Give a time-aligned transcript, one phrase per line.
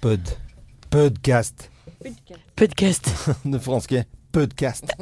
[0.00, 0.36] Bud.
[0.90, 1.70] Budcast.
[2.56, 3.10] Podcast.
[3.42, 4.84] Det franske podcast.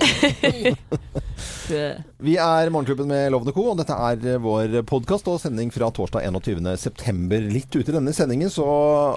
[1.67, 5.89] Vi er Morgenklubben med Lovende Co, og dette er eh, vår podkast og sending fra
[5.95, 7.41] torsdag 21.9.
[7.53, 8.66] Litt ute i denne sendingen så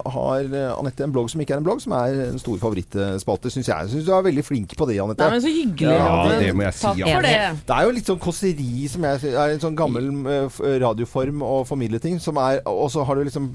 [0.04, 3.52] har eh, Anette en blogg som ikke er en blogg, som er en stor favorittspalte,
[3.54, 3.86] syns jeg.
[3.86, 5.26] Jeg syns du er veldig flink på det, Anette.
[5.26, 5.96] Nei, men så hyggelig.
[6.00, 7.12] Ja, det må jeg si, Takk ja.
[7.14, 7.36] for det.
[7.70, 11.54] Det er jo litt sånn kåseri som jeg, er en sånn gammel eh, radioform å
[11.70, 13.48] formidle ting, som er Og så har du liksom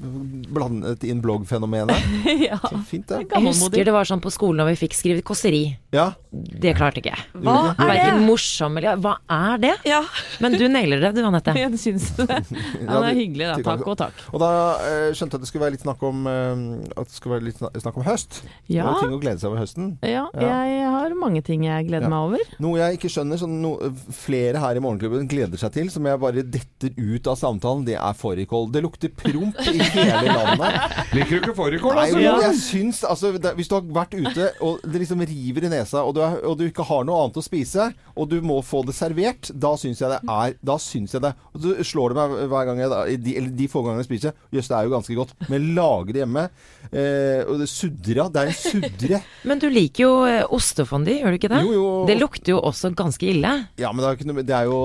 [0.55, 2.09] blandet inn bloggfenomenet.
[2.49, 2.59] ja.
[2.63, 3.25] Så Fint, det.
[3.29, 5.63] Jeg husker det var sånn på skolen da vi fikk skrevet kåseri.
[5.95, 6.11] Ja.
[6.31, 7.27] Det klarte ikke jeg.
[7.45, 9.73] Hva er Verken morsom eller Hva er det?
[9.87, 10.01] Ja.
[10.43, 11.53] Men du nailer det, du Anette.
[11.63, 12.27] Jeg syns det.
[12.29, 13.55] Ja, det er hyggelig, da.
[13.65, 14.21] Takk og takk.
[14.33, 14.49] Og da
[14.85, 16.63] eh, skjønte jeg at det skulle være litt snakk om eh,
[16.95, 18.41] At det skulle være litt snakk om høst.
[18.71, 18.87] Ja.
[18.91, 19.93] Og ting å glede seg over høsten.
[20.05, 22.11] Ja, jeg har mange ting jeg gleder Ja.
[22.13, 22.45] meg over.
[22.61, 23.75] Noe jeg ikke skjønner, som no,
[24.15, 27.95] flere her i Morgenklubben gleder seg til, som jeg bare detter ut av samtalen, det
[27.97, 28.69] er fårikål.
[28.75, 30.79] Det lukter promp i hele landet.
[31.15, 32.19] Liker du ikke fårikål, altså?
[32.19, 35.71] Nei, jeg syns altså det, Hvis du har vært ute, og det liksom river i
[35.71, 38.59] nesa, og du, er, og du ikke har noe annet å spise, og du må
[38.65, 42.13] få det servert, da syns jeg det er Da syns jeg det Og så slår
[42.13, 44.77] det meg hver gang jeg da, de, Eller de få gangene jeg spiser Jøss, det
[44.77, 45.33] er jo ganske godt.
[45.51, 46.45] Men lage det hjemme
[46.89, 49.21] eh, Og det sudrer Det er en sudre.
[49.49, 51.61] Men du liker jo eh, ostefondy, gjør du ikke det?
[51.65, 51.89] Jo, jo.
[52.09, 53.51] Det lukter jo også ganske ille.
[53.79, 54.79] Ja, men det er, ikke noe, det er jo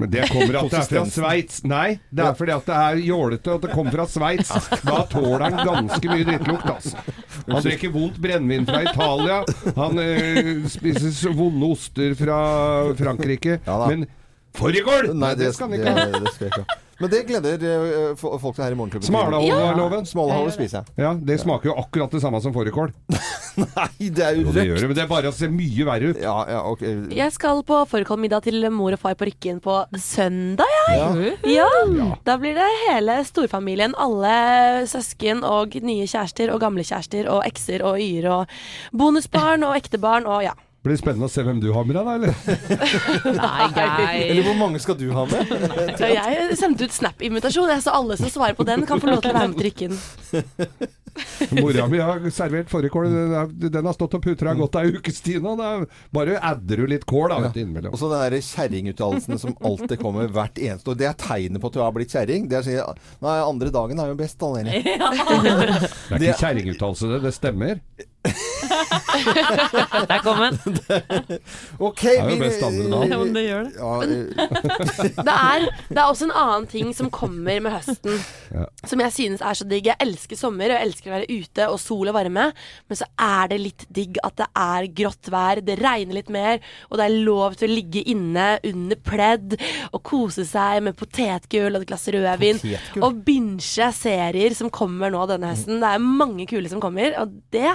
[0.00, 1.60] Men det kommer at det er fra Sveits.
[1.68, 4.52] Nei, det er fordi at det er jålete at det kommer fra Sveits.
[4.80, 7.04] Da tåler han ganske mye drittlukt, altså.
[7.50, 9.40] Han drikker vondt brennevin fra Italia.
[9.76, 12.40] Han øh, spiser vonde oster fra
[12.96, 13.58] Frankrike.
[13.66, 13.80] Ja.
[13.90, 14.06] Men
[14.56, 15.12] fårikål!
[15.12, 16.79] Nei, det, han det, skal jeg ikke ha.
[17.00, 19.06] Men det gleder eh, fo- folk seg her i Morgenklubben.
[19.06, 19.14] til.
[19.14, 20.04] Smalahove-loven.
[20.08, 20.94] Smalahove spiser jeg.
[21.00, 22.92] Ja, det smaker jo akkurat det samme som fårikål.
[23.60, 25.86] Nei, det er jo Jo, det gjør det, men det er bare å se mye
[25.88, 26.20] verre ut.
[26.22, 26.84] Ja, ja, ok.
[27.16, 31.34] Jeg skal på fårikålmiddag til mor og far på Rykken på søndag, jeg.
[31.56, 31.66] Ja.
[31.96, 32.10] Ja.
[32.28, 33.96] Da blir det hele storfamilien.
[34.00, 38.56] Alle søsken og nye kjærester og gamle kjærester og ekser og y-er og
[38.92, 40.54] bonusbarn og ektebarn og ja.
[40.80, 42.30] Blir det spennende å se hvem du har med deg, da, eller?
[43.40, 44.30] Nei, Geir.
[44.30, 45.50] Eller hvor mange skal du ha med?
[46.00, 49.34] Nei, jeg sendte ut Snap-invitasjon, så alle som svarer på den, kan få lov til
[49.34, 49.98] å være med trikken.
[51.58, 53.08] Mora mi har servert fårikål.
[53.10, 55.56] Den, den har stått og putra godt ei ukes tid nå.
[56.14, 57.50] Bare adder du litt kål da, Ja.
[57.50, 57.92] innimellom.
[57.92, 61.00] Og så den der kjerringuttalelsene som alltid kommer hvert eneste år.
[61.02, 62.46] Det er tegnet på at du har blitt kjerring.
[62.48, 64.64] Det er Nei, andre dagen er jo best, Anne.
[64.70, 67.20] Det er ikke kjerringuttalelse, det.
[67.26, 67.82] Det stemmer.
[70.10, 70.58] Der kom den.
[71.88, 73.10] Ok, er jo best andre navn.
[73.12, 73.72] Ja, men det gjør det.
[73.78, 78.18] Ja, eh, Det er, det er også en annen ting som kommer med høsten,
[78.50, 78.64] Ja.
[78.88, 79.86] som jeg synes er så digg.
[79.88, 82.48] Jeg elsker sommer, og jeg elsker å være ute og sol og varme,
[82.90, 86.60] men så er det litt digg at det er grått vær, det regner litt mer,
[86.90, 89.56] og det er lov til å ligge inne under pledd
[89.92, 92.60] og kose seg med potetgull og et glass rødvin.
[93.00, 95.80] Og binge serier som kommer nå denne høsten.
[95.82, 97.70] Det er mange kule som kommer, og det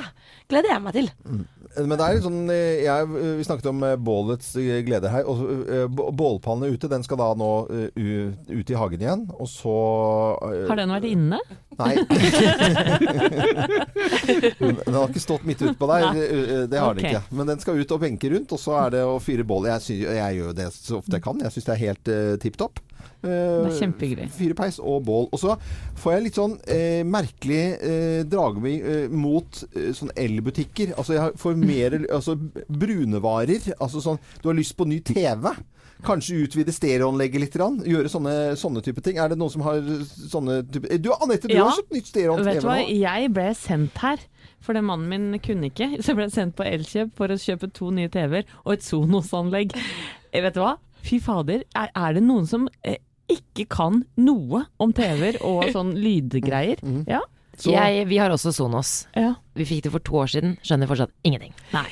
[0.52, 1.10] gleder jeg meg til.
[1.76, 5.26] Men det er litt sånn eh, jeg, Vi snakket om eh, bålets eh, glede her.
[5.28, 7.90] Og eh, Bålpanne ute, den skal da nå eh,
[8.56, 9.26] ut i hagen igjen.
[9.36, 9.76] Og så
[10.54, 11.42] eh, Har den vært inne?
[11.76, 11.96] Nei.
[14.86, 16.06] den har ikke stått midt ute på deg.
[16.08, 16.24] Nei.
[16.24, 17.24] eh, Det har den ikke.
[17.36, 19.68] Men den skal ut og benke rundt, og så er det å fyre bål.
[19.74, 21.44] Jeg, synes, jeg gjør det så ofte jeg kan.
[21.44, 22.80] Jeg syns det er helt uh, tipp topp.
[23.24, 25.30] Det er peis og bål.
[25.34, 25.56] Og så
[26.02, 30.94] får jeg litt sånn eh, merkelig eh, dragemi eh, mot eh, sånn elbutikker.
[30.98, 32.36] Altså jeg får mer altså,
[32.70, 33.72] brunevarer.
[33.80, 35.50] Altså sånn Du har lyst på ny TV.
[36.06, 37.56] Kanskje utvide stereoanlegget litt.
[37.88, 39.18] Gjøre sånne, sånne type ting.
[39.22, 41.70] Er det noen som har sånne type Du Anette, du Ja.
[41.70, 42.98] har kjøpt nytt stereo-TV Vet du hva, nå.
[43.00, 44.20] jeg ble sendt her.
[44.66, 47.72] For det mannen min kunne ikke, så jeg ble sendt på Elkjøp for å kjøpe
[47.74, 49.76] to nye TV-er og et Sonos-anlegg.
[50.34, 50.76] Eh, Vet du hva?
[51.06, 52.98] Fy fader, er, er det noen som eh,
[53.32, 56.82] ikke kan noe om TV-er og sånn lydgreier?
[57.10, 57.22] Ja.
[57.56, 59.06] Så- Jeg, vi har også Sonos.
[59.16, 59.36] ja.
[59.56, 60.58] Vi fikk det for to år siden.
[60.66, 61.54] Skjønner fortsatt ingenting.
[61.72, 61.86] Nei.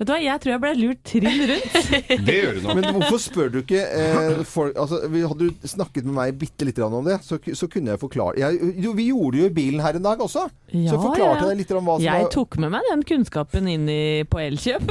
[0.00, 1.74] Vet du hva, jeg tror jeg ble lurt trill rundt.
[2.26, 2.78] Det gjør du nok.
[2.78, 6.78] Men hvorfor spør du ikke eh, folk altså, Hadde du snakket med meg bitte litt
[6.80, 9.54] grann om det, så, så kunne jeg forklare jeg, jo, Vi gjorde det jo i
[9.58, 10.46] bilen her en dag også.
[10.72, 11.50] Ja, så forklarte ja.
[11.50, 14.00] jeg deg litt om hva som Jeg var tok med meg den kunnskapen inn i,
[14.24, 14.88] på Elkjøp.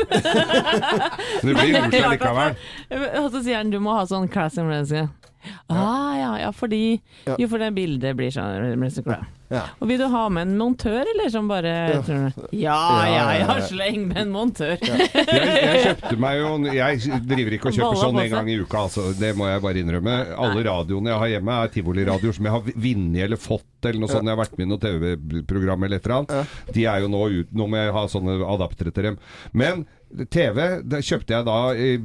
[1.48, 2.62] Det blir lurt likevel.
[3.24, 5.08] Og så sier han du må ha sånn classic race.
[5.70, 7.36] Ah, ja, ja, fordi Ja.
[7.40, 9.26] Jo, for det bildet blir sånn blir så glad.
[9.50, 9.64] Ja.
[9.82, 12.02] Og vil du ha med en montør, eller som bare Ja.
[12.06, 12.42] tror du?
[12.54, 13.66] Ja, Ja, ja, ja, ja, ja.
[13.66, 14.78] sleng med en montør.
[14.78, 18.78] Jeg, jeg kjøpte meg jo Jeg driver ikke og kjøper sånn en gang i uka,
[18.86, 19.08] altså.
[19.18, 20.18] Det må jeg bare innrømme.
[20.38, 24.10] Alle radioene jeg har hjemme er tivoliradioer som jeg har vunnet eller fått eller noe
[24.12, 24.28] sånt.
[24.28, 26.48] Jeg har vært med i noe TV-program eller et eller annet.
[26.76, 29.18] De er jo nå ut Nå må jeg ha sånne adaptere til dem.
[29.54, 29.88] Men
[30.32, 32.00] TV det kjøpte jeg da eh,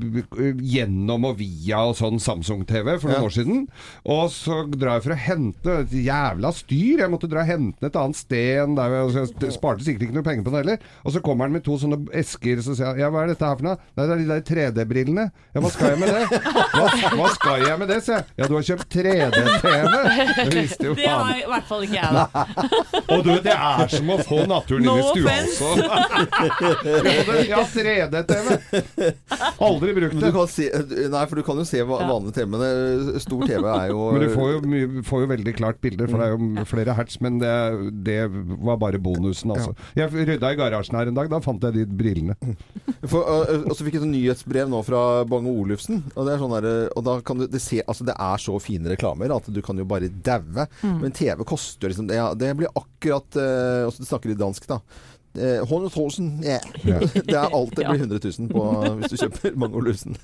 [0.60, 3.24] gjennom og via og sånn Samsung-TV for noen Ja.
[3.28, 3.62] år siden.
[4.04, 6.98] Og så drar jeg for å hente et jævla styr.
[7.04, 8.58] Jeg måtte dra og hente den et annet sted.
[8.64, 10.78] enn Der, jeg- jeg sparte sikkert ikke noe penger på det heller.
[11.04, 12.56] Og så kommer han med to sånne esker.
[12.62, 13.78] Så sier jeg ja, hva er dette her for noe?
[13.96, 15.30] Nei, det er de der 3D-brillene.
[15.54, 16.24] Ja, hva skal jeg med det?
[16.74, 16.86] Hva,
[17.16, 18.24] hva skal jeg med det, sier jeg.
[18.36, 20.44] Ja, du har kjøpt 3D-TV.
[20.44, 22.28] Det visste jo Det har i hvert fall ikke jeg, da.
[23.14, 25.62] Og du, det er som å få naturen No inn i stua offense.
[25.64, 25.84] også.
[27.48, 28.58] Ja, 3D-TV.
[29.64, 30.32] Aldri brukt Men du det.
[30.34, 30.68] kan se,
[31.12, 34.06] nei, for du kan jo se vanlige vanlig TV, men eh, stor TV er jo
[34.14, 36.96] Men du får jo, mye, får jo veldig klart bilder, for det er jo flere
[36.98, 37.18] hertz.
[37.24, 37.54] Men det,
[38.06, 38.18] det
[38.64, 39.74] var bare bonusen, altså.
[39.96, 42.36] Jeg rydda i garasjen her en dag, da fant jeg de brillene.
[43.10, 46.02] For, øh, og så fikk jeg et nyhetsbrev nå fra Bang Olufsen.
[46.14, 48.58] Og det er sånn der, og da kan du det, se, altså det er så
[48.62, 50.68] fine reklamer at du kan jo bare daue.
[50.84, 54.78] Men TV koster liksom Det, det blir akkurat øh, Og så snakker de dansk, da.
[55.34, 56.62] Eh, 100 000, yeah.
[57.26, 58.66] Det er alt det blir 100 000 på
[59.00, 60.14] hvis du kjøper mangolusen.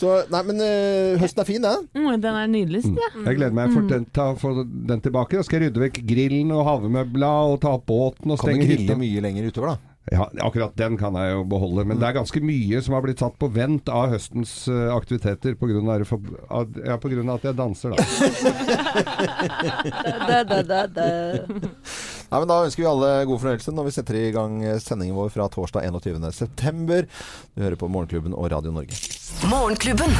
[0.00, 1.84] Så nei, men øh, høsten er fin, den.
[1.94, 2.96] Mm, den er nydelig, Ja.
[3.14, 3.22] jeg.
[3.28, 5.38] Jeg gleder meg for å ta, få den tilbake.
[5.38, 8.66] Da skal jeg rydde vekk grillen og havemøbla og ta opp båten og Kan stenge
[8.72, 8.98] hytta.
[8.98, 9.86] mye lenger utover, da?
[10.10, 13.20] Ja, akkurat den kan jeg jo beholde, men det er ganske mye som har blitt
[13.22, 15.78] satt på vent av høstens eh, aktiviteter pga.
[16.88, 18.00] Ja, på grunn av at jeg danser, da.
[20.26, 21.06] Da, da, da, da.
[22.30, 25.32] Nei, men Da ønsker vi alle god fornøyelse når vi setter i gang sendingen vår
[25.34, 27.02] fra torsdag 21.9.
[27.56, 28.94] Du hører på Morgenklubben og Radio Norge.
[29.50, 30.14] Morgenklubben.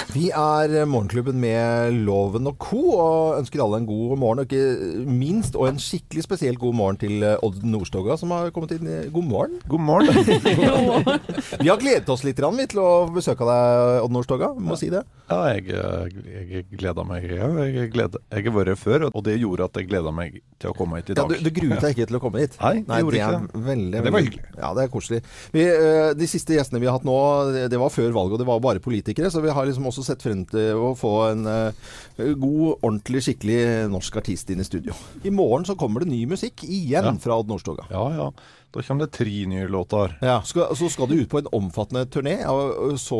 [0.00, 0.14] Podkast.
[0.16, 2.80] Vi er Morgenklubben med Loven og co.
[3.00, 4.38] og ønsker alle en god morgen.
[4.40, 8.50] Og ikke minst, og en skikkelig spesielt god morgen til eh, Odd Nordstoga, som har
[8.50, 8.88] kommet inn.
[9.12, 9.58] God morgen.
[9.70, 10.08] God morgen.
[11.60, 14.52] Vi har gledet oss litt vi, til å besøke deg, Odd Nordstoga.
[14.58, 15.02] Må si det.
[15.30, 17.28] Ja, jeg, eh, jeg gleda meg.
[17.30, 20.72] Jeg, gleder- jeg har vært her før, og det gjorde at jeg gleda meg til
[20.72, 21.36] å komme hit i Ja, dag.
[21.38, 22.56] du, du gruet deg ikke til å komme hit?
[22.60, 24.56] Nei, Nei gjorde det er ikke veldig, Det var veldig- hyggelig.
[24.60, 25.20] Ja, det er koselig.
[25.54, 27.16] Vi, eh, de siste gjestene vi har hatt nå,
[27.54, 29.30] det- det var før valget, og det var bare politikere.
[29.30, 31.90] Så vi har liksom også sett frem til å få en eh,
[32.38, 33.58] god, ordentlig, skikkelig
[33.92, 34.94] norsk artist inn i studio.
[35.26, 37.14] I morgen så kommer det ny musikk igjen Ja.
[37.20, 37.86] fra Odd Nordstoga.
[37.92, 38.30] Ja, ja.
[38.70, 40.12] Da kommer det tre nye låter.
[40.22, 43.18] Ja, skal, så skal du ut på en omfattende turné, og så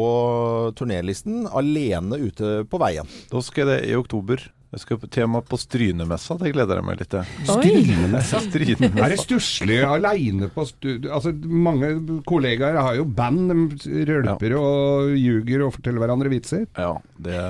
[0.79, 3.09] turnélisten alene ute på veien.
[3.33, 4.45] Da skal det i oktober.
[4.71, 6.37] Jeg skal på tema på Strynemessa.
[6.39, 7.31] Det gleder jeg meg litt til.
[7.49, 8.39] Strynemessa.
[8.47, 9.03] Strynemessa.
[9.03, 11.11] Er det stusslig aleine på studio?
[11.17, 11.91] Altså, mange
[12.29, 13.51] kollegaer har jo band.
[13.83, 16.69] De rølper og ljuger og forteller hverandre vitser.
[16.79, 17.43] Ja, det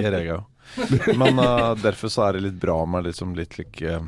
[0.00, 0.50] gjør jeg òg.
[1.14, 4.00] Men uh, derfor så er det litt bra med liksom litt like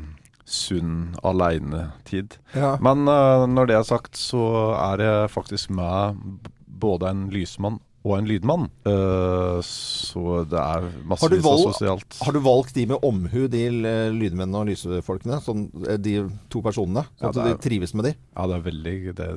[0.43, 2.35] sunn aleinetid.
[2.51, 2.75] Ja.
[2.83, 6.19] Men uh, når det er sagt, så er jeg faktisk med
[6.67, 8.67] både en lysmann og en lydmann.
[8.87, 12.19] Eh, så det er massevis av sosialt.
[12.23, 15.41] har du valgt de med omhu, de eh, lydmennene og lysfolkene?
[15.43, 16.19] Sånn, eh, de
[16.53, 17.07] to personene?
[17.17, 18.15] Sånn Ja, at de er- du trives med de?
[18.35, 19.29] Ja, det er veldig det,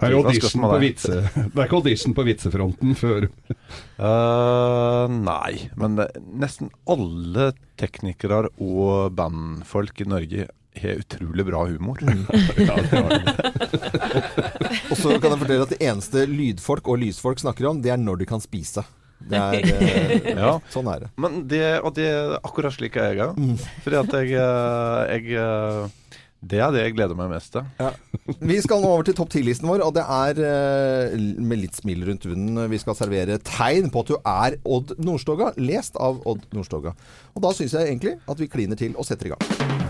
[0.00, 1.16] Det er audition på, vitse.
[1.34, 3.28] det er ikke audition på vitsefronten før
[4.00, 10.48] uh, nei, men det, nesten alle teknikere og bandfolk i Norge
[10.80, 11.98] har utrolig bra humor.
[12.56, 14.22] ja, det det.
[14.90, 18.00] Og så kan jeg fortelle at det eneste lydfolk og lysfolk snakker om, det er
[18.00, 18.82] når de kan spise.
[19.20, 20.56] Det er, eh, Ja.
[20.72, 21.10] Sånn er det.
[21.20, 23.40] Men det, og det er akkurat slik er jeg òg.
[23.84, 25.96] Fordi at jeg, eh, jeg eh,
[26.40, 27.66] Det er det jeg gleder meg mest til.
[28.40, 30.40] Vi skal nå over til topp 10-listen vår, og det er
[31.36, 35.52] med litt smil rundt munnen vi skal servere tegn på at du er Odd Nordstoga,
[35.60, 36.96] lest av Odd Nordstoga.
[37.36, 39.89] Og da syns jeg egentlig at vi kliner til og setter i gang.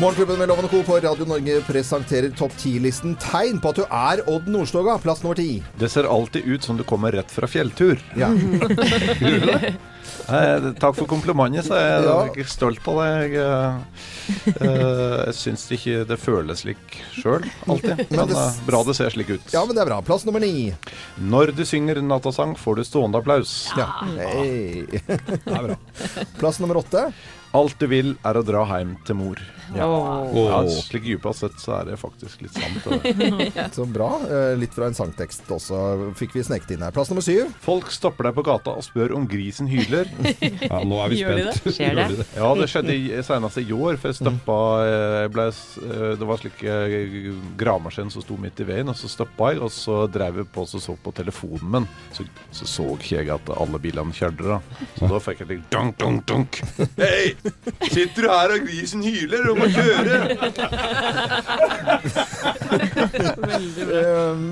[0.00, 0.82] Morgenklubben med Loven Co.
[0.82, 5.34] på Radio Norge presenterer topp 10-listen tegn på at du er Odd Nordstoga, plass nummer
[5.34, 5.56] ti.
[5.80, 7.98] Det ser alltid ut som du kommer rett fra fjelltur.
[8.14, 8.30] Ja.
[10.28, 12.16] Eh, takk for komplimentet, så jeg Ja.
[12.24, 13.30] er ikke stolt av det.
[13.30, 13.78] Jeg, eh,
[14.60, 18.04] eh, jeg syns ikke det føles slik sjøl, alltid.
[18.10, 19.52] Men det- eh, bra det ser slik ut.
[19.52, 20.00] ja, men det er bra.
[20.02, 20.74] Plass nummer ni.
[21.20, 23.70] Når du synger nattasang, får du stående applaus.
[23.76, 23.86] Ja.
[24.16, 24.84] Hei.
[25.08, 25.76] Det er bra.
[26.38, 27.12] Plass nummer åtte.
[27.56, 29.38] Alt du vil, er å dra hjem til mor.
[29.74, 30.68] Ja, Åh.
[30.84, 32.84] slik dypest sett så er det faktisk litt sant.
[33.56, 33.68] ja.
[33.72, 34.18] Så bra.
[34.60, 36.92] Litt fra en sangtekst også fikk vi sneket inn her.
[36.92, 37.48] Plass nummer syv.
[37.64, 39.97] Folk stopper deg på gata og spør om grisen hyler.
[40.68, 41.74] Ja, nå er vi Gjør de spent.
[41.76, 42.26] Skjer det?
[42.36, 46.42] Ja, det skjedde senest i år, for jeg stoppa eh, jeg ble, eh, Det var
[46.42, 50.42] slik eh, gravemaskin som sto midt i veien, og så stoppa jeg, og så drev
[50.42, 51.88] jeg på og så, så på telefonen min.
[52.14, 54.86] Så så, så ikke jeg at alle bilene kjørte, da.
[54.96, 56.60] Så da fikk jeg litt dunk, dunk, dunk.
[56.98, 57.34] Hei!
[57.90, 60.14] Sitter du her og grisen hyler og må kjøre?
[63.48, 64.02] Veldig bra.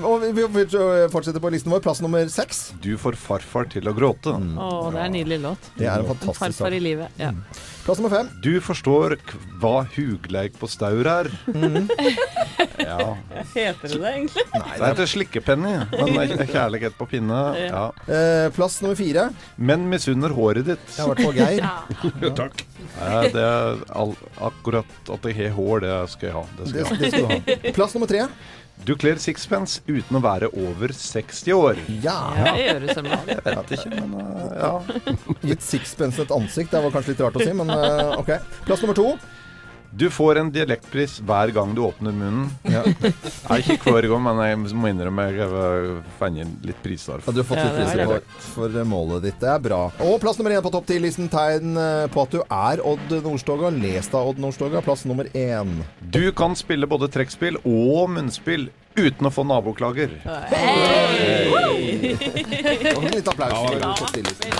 [0.07, 0.65] og vi, vi
[1.13, 1.83] fortsetter på listen vår.
[1.85, 2.61] Plass nummer seks.
[2.83, 4.33] Du får farfar til å gråte.
[4.33, 5.71] Å, det er en nydelig låt.
[5.77, 7.07] Det er en En fantastisk farfar i livet.
[7.21, 7.31] Ja.
[7.85, 8.29] Plass nummer fem.
[8.43, 9.17] Du forstår
[9.61, 11.31] hva hugleik på staur er.
[12.77, 13.17] Ja.
[13.53, 14.43] Heter det det, egentlig?
[14.53, 17.39] Det heter slikkepenny, men kjærlighet på pinne.
[17.59, 17.81] Ja.
[18.07, 19.27] Eh, plass nummer fire.
[19.57, 20.85] Men misunner håret ditt.
[20.93, 22.31] Det har vært på Geir.
[22.39, 22.63] Takk.
[23.01, 24.13] Nei, det er all,
[24.49, 26.45] akkurat at jeg har hår, det skal jeg ha.
[26.57, 27.01] Det skal Det, jeg ha.
[27.01, 27.73] det skal du ha.
[27.77, 28.23] Plass nummer tre.
[28.85, 31.79] Du kler sixpence uten å være over 60 år.
[32.03, 32.17] Ja.
[32.37, 33.15] Det gjør det selv.
[33.27, 35.15] Jeg vet ikke, men uh, ja.
[35.49, 36.71] Gitt sixpence et ansikt.
[36.71, 38.31] Det var kanskje litt rart å si, men uh, OK.
[38.67, 39.09] Plass nummer to.
[39.97, 42.49] Du får en dialektpris hver gang du åpner munnen.
[42.69, 42.83] Ja.
[43.49, 45.87] Nei, ikke hver gang, men jeg må innrømme jeg har
[46.19, 47.23] funnet litt priser.
[47.25, 48.21] Ja, du har fått litt er priser for,
[48.53, 49.39] for målet ditt.
[49.41, 49.79] Det er bra.
[50.05, 51.25] Og plass nummer én på topp ti-listen.
[51.33, 53.73] Tegn eh, på at du er Odd Nordstoga.
[53.73, 54.85] Les deg Odd Nordstoga.
[54.85, 55.81] Plass nummer én.
[56.13, 60.13] Du kan spille både trekkspill og munnspill uten å få naboklager.
[62.97, 64.51] Og en liten applaus for Ja, ti-listen.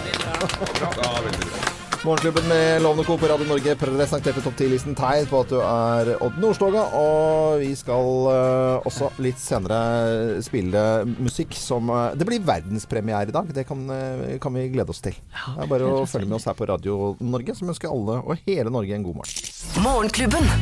[2.06, 3.18] Morgenklubben med Lovende Co.
[3.18, 6.84] på Radio Norge presenterte topp 10-listen tegn på at du er Odd Nordstoga.
[7.00, 10.84] Og vi skal uh, også litt senere spille
[11.18, 13.50] musikk som uh, Det blir verdenspremiere i dag.
[13.56, 15.18] Det kan, uh, kan vi glede oss til.
[15.18, 18.46] Det er bare å følge med oss her på Radio Norge, som ønsker alle og
[18.46, 19.52] hele Norge en god morgen.
[19.82, 20.54] Morgenklubben.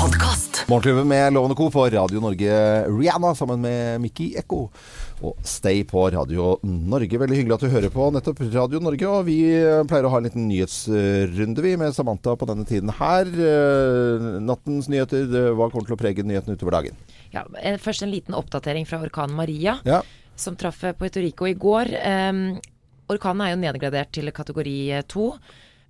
[0.00, 0.64] Podcast.
[0.68, 1.70] Morgenklubben med Lovende Co.
[1.70, 2.50] på Radio Norge.
[2.90, 4.66] Rihanna sammen med Mickey Ekko.
[5.24, 7.16] Og Stay på Radio Norge.
[7.20, 9.08] Veldig hyggelig at du hører på nettopp Radio Norge.
[9.08, 12.92] Og vi eh, pleier å ha en liten nyhetsrunde, vi, med Samantha på denne tiden
[12.98, 13.30] her.
[13.30, 15.24] Eh, Nattens nyheter.
[15.30, 16.98] eh, Hva kommer til å prege nyhetene utover dagen?
[17.32, 17.46] Ja,
[17.82, 20.02] først en liten oppdatering fra orkanen Maria, Ja.
[20.36, 21.90] som traff Puerto Rico i går.
[22.04, 22.60] Um,
[23.08, 25.32] orkanen er jo nedgradert til kategori to.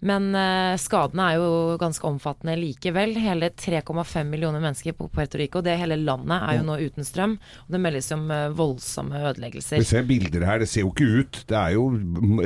[0.04, 3.16] Men uh, skadene er jo ganske omfattende likevel.
[3.24, 5.62] Hele 3,5 millioner mennesker på Puerto Rico.
[5.64, 7.38] Det hele landet er jo nå uten strøm.
[7.66, 9.80] Og det meldes om uh, voldsomme ødeleggelser.
[9.80, 11.44] Vi ser bilder her, det ser jo ikke ut.
[11.48, 11.88] Det er jo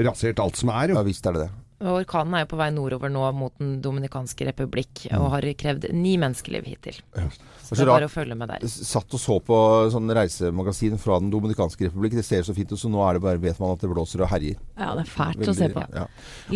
[0.07, 1.55] rasert alt som er, ja visst er det det.
[1.78, 6.16] Orkanen er jo på vei nordover nå mot Den dominikanske republikk, og har krevd ni
[6.18, 6.99] menneskeliv hittil.
[7.14, 7.28] Ja.
[7.62, 8.64] Så det er bare å følge med der.
[8.66, 9.58] Satt og så på
[9.92, 12.16] sånn reisemagasin fra Den dominikanske republikk.
[12.18, 14.25] Det ser så fint ut, så nå er det bare, vet man at det blåser
[14.25, 14.56] og herjer.
[14.78, 15.85] Ja, det er fælt å se på.
[15.94, 16.06] Ja.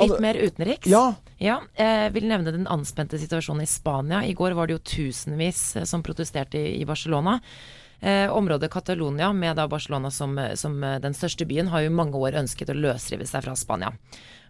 [0.03, 0.91] Litt mer utenriks.
[0.91, 1.05] Ja.
[1.43, 4.23] Ja, jeg vil nevne den anspente situasjonen i Spania.
[4.27, 7.41] I går var det jo tusenvis eh, som protesterte i Barcelona.
[8.03, 11.91] Eh, området Catalonia, med da Barcelona som, eh, som eh, den største byen, har jo
[11.91, 13.93] i mange år ønsket å løsrive seg fra Spania.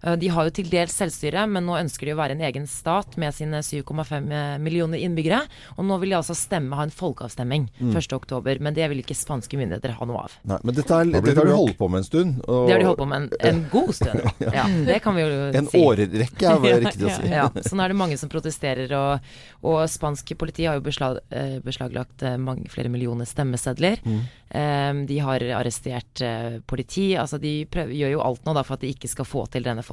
[0.05, 2.67] Eh, De har jo til dels selvstyre, men nå ønsker de å være en egen
[2.67, 5.43] stat med sine 7,5 millioner innbyggere.
[5.77, 7.93] Og nå vil de altså stemme, ha en folkeavstemning Mm.
[7.95, 10.33] 1.10, men det vil ikke spanske myndigheter ha noe av.
[10.45, 12.41] Nei, men dette, er, dette har de holdt på med en stund.
[12.49, 14.21] og- Det har de holdt på med en, en god stund.
[14.53, 15.79] Ja, det kan vi jo En si.
[15.79, 17.29] årrekke er vel riktig å si.
[17.31, 19.21] Ja, så nå er det mange som protesterer, og,
[19.63, 23.99] og spansk politi har jo beslag, eh, beslaglagt eh, mange, flere millioner stemmesedler.
[24.05, 24.21] Mm.
[24.53, 27.13] Eh, de har arrestert eh, politi.
[27.17, 29.63] Altså de prøver, gjør jo alt nå da for at de ikke skal få til
[29.63, 29.92] denne folkeavstemningen.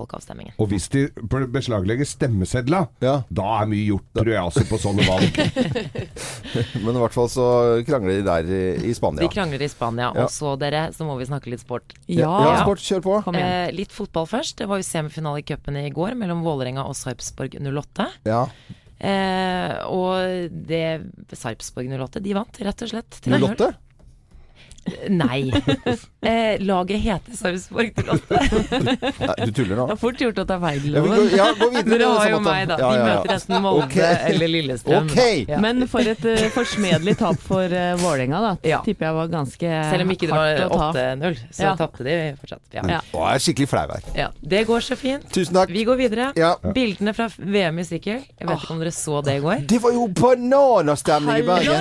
[0.59, 1.07] Og hvis de
[1.51, 3.23] beslaglegger stemmesedla, Ja.
[3.29, 5.39] da er mye gjort, tror jeg, også, på sånne valg.
[6.83, 7.47] Men i hvert fall så
[7.87, 9.21] krangler de der i, i Spania.
[9.25, 10.11] De krangler i Spania.
[10.15, 10.25] Ja.
[10.27, 11.95] Og så dere, så må vi snakke litt sport.
[12.07, 13.15] ja, Ja, sport, kjør på.
[13.27, 13.55] kom igjen.
[13.69, 14.57] Eh, litt fotball først.
[14.61, 18.09] Det var jo semifinale i cupen i går mellom Vålerenga og Sarpsborg 08.
[18.29, 18.45] Ja.
[18.99, 20.83] Eh, og det
[21.39, 23.21] Sarpsborg 08, de vant rett og slett.
[23.23, 23.75] 3-0.
[25.09, 25.51] Nei.
[26.19, 28.39] Eh, lageret heter Sarpsborg 08.
[29.29, 29.85] Nei, du tuller nå.
[29.87, 30.87] Det er fort gjort å ta feil.
[30.91, 31.93] Ja, vi går, ja, gå videre.
[31.93, 32.75] Dere har jo meg, da.
[32.81, 33.13] Ja, De ja, ja.
[33.13, 34.17] møter enten Molde okay.
[34.27, 35.07] eller Lillestrøm.
[35.07, 35.21] Ok.
[35.47, 35.59] Ja.
[35.63, 38.51] Men for et uh, forsmedelig tap for uh, Vålerenga, da.
[38.67, 38.81] Ja.
[38.83, 41.73] Tipper jeg var ganske Selv om ikke det var 8-0, så Ja.
[41.79, 42.63] tapte de fortsatt.
[42.75, 42.83] Ja.
[42.97, 42.99] Ja.
[43.13, 44.11] Å, jeg er skikkelig flau her.
[44.19, 44.27] Ja.
[44.55, 45.23] Det går så fint.
[45.31, 45.71] Tusen takk.
[45.71, 46.29] Vi går videre.
[46.39, 46.51] Ja.
[46.75, 48.19] Bildene fra VM i sykkel.
[48.27, 49.63] Jeg vet ikke om dere så det i går.
[49.71, 51.79] Det var jo bananastemning i Bergen.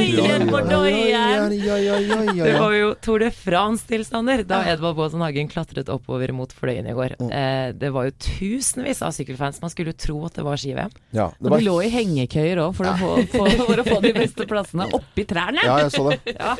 [2.38, 6.94] Det var jo Tour de France-tilstander da Edvard Baasen Hagen klatret oppover mot Fløyen i
[6.96, 7.14] går.
[7.20, 7.30] Mm.
[7.32, 9.60] Eh, det var jo tusenvis av sykkelfans.
[9.62, 10.92] Man skulle jo tro at det var ski-VM.
[11.16, 13.98] ja, det Og var de lå i hengekøyer òg for, få- få- for å få
[14.04, 15.62] de beste plassene oppi trærne.
[15.64, 16.18] Ja, jeg så det.
[16.40, 16.54] ja.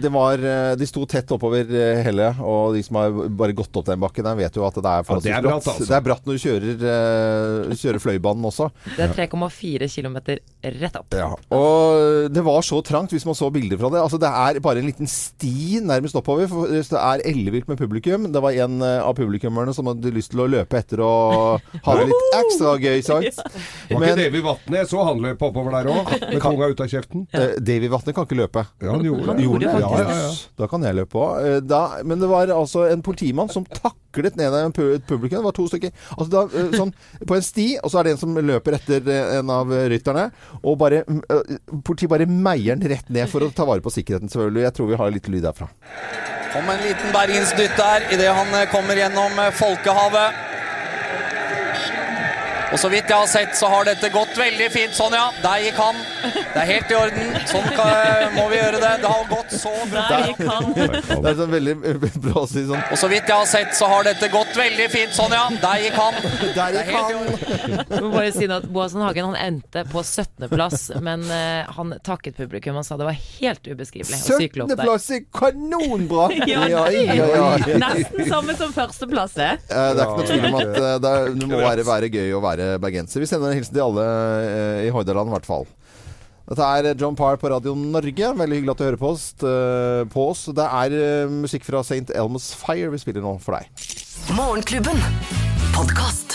[0.00, 3.74] Det var, eh, de sto tett oppover eh, hele, og de som har bare gått
[3.80, 5.70] opp den bakken der, vet jo at det er Ja, det er forholdsvis bratt, bratt.
[5.74, 5.88] altså.
[5.90, 8.70] Det er bratt når du kjører, eh, kjører Fløibanen også.
[8.96, 10.16] Det er 3,4 km
[10.80, 11.14] rett opp.
[11.16, 14.00] Ja, og det var så trangt hvis man så bilder fra det.
[14.02, 15.52] Altså Det er bare en liten sti
[15.84, 16.48] nærmest oppover.
[16.50, 18.28] For det er ellevilt med publikum.
[18.32, 21.96] Det var en eh, av publikummerne som hadde lyst til å løpe etter og ha
[21.98, 23.40] det litt ekstra gøy, sant?
[23.90, 24.78] Var Men ikke Davy Vatne?
[24.80, 27.26] Jeg så han løp oppover der òg, med tunga ut av kjeften.
[27.34, 27.46] Ja.
[27.70, 28.66] Davy Vatne kan ikke løpe.
[28.82, 30.30] Ja, han gjorde Han gjorde det ja, ja, ja.
[30.60, 31.72] Da kan jeg løpe òg.
[32.06, 35.38] Men det var altså en politimann som taklet ned et publikum.
[35.40, 35.92] Det var to stykker.
[36.16, 36.92] Altså da, eh, sånn,
[37.26, 39.86] på en sti, og så er det en som løper etter eh, en av eh,
[39.92, 40.28] rytterne.
[40.62, 41.52] Og bare, eh,
[41.86, 44.66] politiet bare meier den rett ned for å ta vare på sikkerheten, selvfølgelig.
[44.66, 45.68] Jeg tror vi har litt lyd derfra.
[46.52, 50.49] Kom en liten bergensdytt der idet han eh, kommer gjennom eh, folkehavet.
[52.72, 54.94] Og så vidt jeg har sett, så har dette gått veldig fint.
[54.94, 55.26] Sånn, ja.
[55.42, 55.96] Der gikk han.
[56.22, 57.32] Det er helt i orden.
[57.50, 58.92] Sånn kan, må vi gjøre det.
[59.02, 60.04] Det har gått så bra.
[60.10, 60.68] Der gikk han.
[60.76, 61.74] Det er sånn veldig
[62.26, 64.86] bra å si sånn Og så vidt jeg har sett, så har dette gått veldig
[64.92, 65.14] fint.
[65.16, 65.46] Sånn, ja.
[65.62, 66.20] Der gikk han.
[66.20, 67.16] Der Det er gikk helt i han!
[67.20, 67.84] orden.
[67.90, 72.38] Jeg må bare si at Boasson Hagen han endte på 17.-plass, men uh, han takket
[72.38, 72.78] publikum.
[72.78, 74.84] Han sa det var helt ubeskrivelig å sykle opp der.
[74.84, 76.28] 17.-plass er kanonbra!
[76.50, 77.76] Ja, ja, ja, ja.
[77.78, 79.50] Nesten samme som førsteplass, det.
[79.70, 82.08] Uh, Det er ikke noe tvil om at uh, det, er, det må være, være
[82.10, 83.22] gøy å være bergenser.
[83.22, 85.68] Vi sender en hilsen til alle eh, i Hordaland, i hvert fall.
[86.50, 88.32] Dette er John Parr på Radio Norge.
[88.34, 89.28] Veldig hyggelig at du hører på oss.
[89.46, 90.46] eh, på oss.
[90.50, 92.10] Det er eh, musikk fra St.
[92.10, 93.70] Elmo's Fire vi spiller nå for deg.
[94.34, 94.98] Morgenklubben.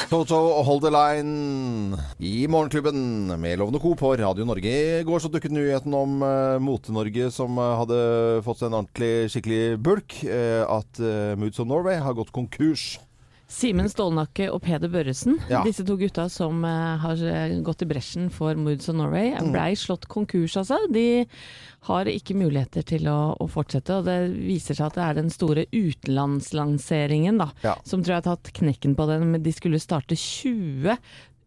[0.09, 3.91] Toto Hold the Line i Morgenklubben med Lovende Co.
[3.99, 4.71] på Radio Norge.
[5.01, 6.15] I går så dukket nyheten om
[6.63, 7.99] Mote-Norge som eh, hadde
[8.47, 10.17] fått seg en ordentlig skikkelig bulk.
[10.23, 11.01] eh, at
[11.37, 12.95] Moods of Norway har gått konkurs.
[13.55, 15.61] Simen Stålnakke og Peder Børresen, Ja.
[15.63, 19.51] disse to gutta som uh, har eh, gått i bresjen for Moods of Norway, Mm.
[19.53, 20.75] blei slått konkurs, altså.
[20.91, 21.25] De
[21.87, 25.29] har ikke muligheter til å, å fortsette, og det viser seg at det er den
[25.31, 27.75] store utenlandslanseringen da, Ja.
[27.83, 29.41] som tror jeg har tatt knekken på den.
[29.41, 30.97] De skulle starte 20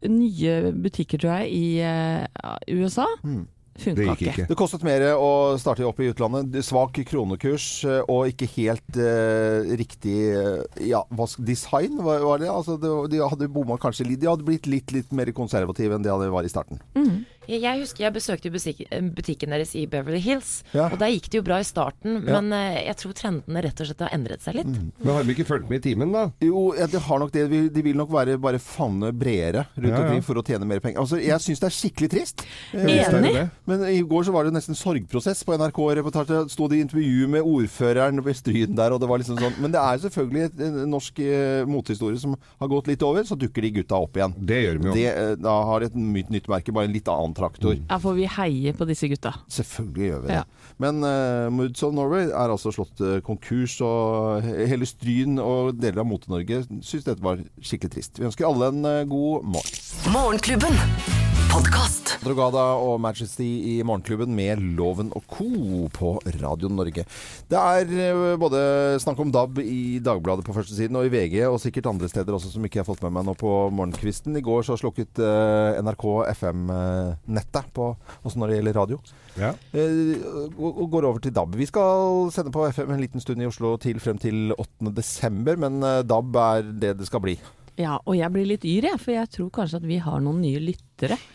[0.08, 3.06] nye butikker, tror jeg, i uh, USA.
[3.24, 3.46] Mm.
[3.78, 4.32] Funka Det gikk ikke.
[4.32, 4.46] ikke.
[4.50, 5.30] Det kostet mer å
[5.60, 6.58] starte opp i utlandet.
[6.66, 12.50] Svak kronekurs eh, og ikke helt eh, riktig eh, ja, hva design, var, var det?
[12.50, 14.22] Altså, det, de hadde bomma kanskje litt.
[14.22, 16.82] De hadde blitt litt, litt mer konservative enn det de var i starten.
[16.98, 18.82] Jeg, jeg husker jeg besøkte butikk,
[19.16, 20.88] butikken deres i Beverly Hills, Ja.
[20.92, 22.40] og der gikk det jo bra i starten, Ja.
[22.40, 24.66] men eh, jeg tror trendene rett og slett har endret seg litt.
[24.68, 26.30] Men har de ikke fulgt med i timen, da?
[26.44, 27.48] Jo, ja, de har nok det.
[27.50, 30.04] De de vil nok være bare fanne bredere rundt Ja, ja.
[30.04, 31.00] omkring for å tjene mer penger.
[31.00, 32.44] Altså, jeg syns det er skikkelig trist.
[32.74, 33.50] Eh, Enig.
[33.66, 36.48] Men i går så var det nesten sorgprosess på NRK-reportasje.
[36.50, 39.58] Sto det i intervju med ordføreren ved Stryn der, og det var liksom sånn.
[39.60, 43.62] Men det er selvfølgelig en norsk mothistorie motehistorie som har gått litt over, så dukker
[43.62, 44.34] de gutta opp igjen.
[44.44, 44.94] Det gjør de jo.
[44.94, 47.76] Det, eh, da har de et nytt, nytt merke, bare en litt annen traktor.
[47.78, 49.34] Ja, for vi heier på disse gutta.
[49.52, 50.40] Selvfølgelig gjør vi det.
[50.40, 50.74] Ja.
[50.78, 56.04] Men uh, Moods of Norway er altså slått eh, konkurs, og hele Stryn og deler
[56.04, 58.20] av Mote-Norge syns dette var skikkelig trist.
[58.20, 59.82] Vi ønsker alle en eh, god morgen.
[60.14, 61.27] Morgenklubben.
[61.48, 62.10] Podkast.
[62.22, 65.46] Drogada og Majesty i Morgenklubben med Loven og Co.
[65.94, 67.04] på Radio Norge.
[67.48, 68.60] Det er eh, både
[69.02, 72.36] snakk om DAB i Dagbladet på første siden og i VG, og sikkert andre steder
[72.36, 74.36] også som ikke jeg har fått med meg nå på morgenkvisten.
[74.36, 77.90] I går så slukket eh, NRK FM-nettet på
[78.22, 78.98] også når det gjelder radio.
[79.38, 79.52] Ja.
[79.72, 81.56] Eh, og går over til DAB.
[81.60, 84.92] Vi skal sende på FM en liten stund i Oslo til frem til 8.
[84.96, 87.38] desember, men eh, DAB er det det skal bli.
[87.78, 90.42] Ja, og jeg blir litt yr, jeg, for jeg tror kanskje at vi har noen
[90.42, 90.87] nye lyttere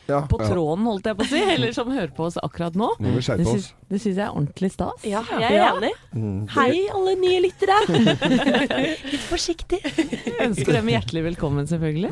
[0.10, 0.20] Ja.
[0.28, 2.90] på tråden, holdt jeg på å si, eller som hører på oss akkurat nå.
[3.00, 3.74] Vi Det skjerpe syns, oss.
[3.90, 5.06] det syns jeg er ordentlig stas.
[5.08, 5.70] Ja, jeg er Ja.
[5.78, 5.92] enig.
[6.14, 6.48] Mm.
[6.50, 7.78] Hei, alle nye lyttere.
[9.14, 9.80] Litt forsiktig.
[9.84, 12.12] Jeg ønsker dem hjertelig velkommen, selvfølgelig.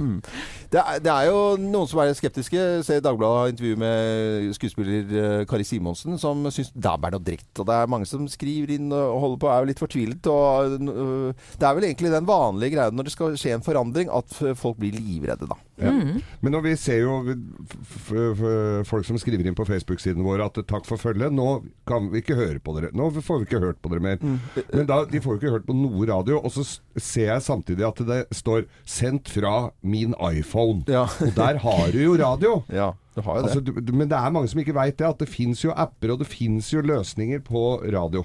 [0.72, 2.62] Det er, det er jo noen som er skeptiske.
[2.88, 5.12] Se Dagbladet intervju med skuespiller
[5.42, 7.50] eh, Kari Simonsen, som syns dæven er noe dritt.
[7.60, 10.32] Og det er mange som skriver inn og holder på, er jo litt fortvilet.
[10.32, 14.08] Og øh, det er vel egentlig den vanlige greia når det skal skje en forandring,
[14.16, 15.60] at folk blir livredde, da.
[15.82, 16.20] Ja.
[16.41, 17.15] Men når vi ser jo
[17.74, 18.41] f f f
[18.89, 22.38] folk som skriver inn på Facebook-siden vår at takk for følget, nå kan vi ikke
[22.38, 22.91] høre på dere.
[22.98, 24.17] Nå får vi ikke hørt på dere mer.
[24.74, 26.39] Men da, de får jo ikke hørt på noe radio.
[26.41, 26.65] Og så
[26.96, 30.84] ser jeg samtidig at det står 'sendt fra min iPhone'.
[30.88, 31.08] Ja.
[31.22, 32.63] Og der har du jo radio.
[32.82, 33.50] Ja, du har jo det.
[33.50, 36.13] Altså, du, men det er mange som ikke veit det, at det fins jo apper
[36.13, 38.24] og det fins jo løsninger på radio.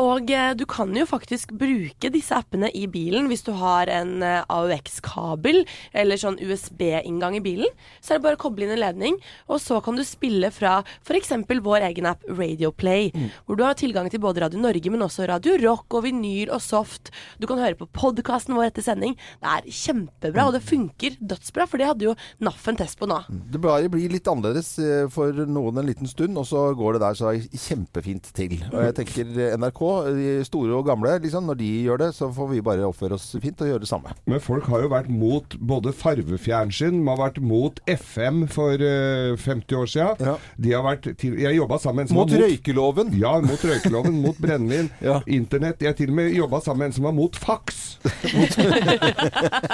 [0.00, 4.22] Og eh, du kan jo faktisk bruke disse appene i bilen hvis du har en
[4.24, 5.62] eh, AUX-kabel
[5.94, 7.70] eller sånn USB-inngang i bilen.
[8.00, 10.80] Så er det bare å koble inn en ledning, og så kan du spille fra
[11.04, 11.32] f.eks.
[11.64, 13.10] vår egen app Radioplay,
[13.46, 16.62] hvor du har tilgang til både Radio Norge, men også Radio Rock og vinyl og
[16.64, 17.12] soft.
[17.38, 19.16] Du kan høre på podkasten vår etter sending.
[19.42, 23.08] Det er kjempebra, og det funker dødsbra, for det hadde jo NAF en test på
[23.10, 23.20] nå.
[23.30, 27.04] Det bare blir litt annerledes eh, for noen en liten stund, og så går det
[27.04, 28.58] der så kjempefint til.
[28.72, 29.83] Og jeg tenker eh, NRK,
[30.16, 33.28] de store og gamle, liksom, når de gjør det, så får vi bare oppføre oss
[33.42, 34.12] fint og gjøre det samme.
[34.30, 39.34] Men folk har jo vært mot både farvefjernsyn, de har vært mot FM for uh,
[39.40, 40.24] 50 år siden.
[40.28, 40.36] Ja.
[40.66, 43.12] De har vært til, jeg jobba sammen med en som Mot var mot røykeloven.
[43.20, 45.20] Ja, mot røykeloven, mot brennevin, Ja.
[45.26, 45.82] internett.
[45.84, 47.82] Jeg har til og med jobba sammen med en som var mot faks.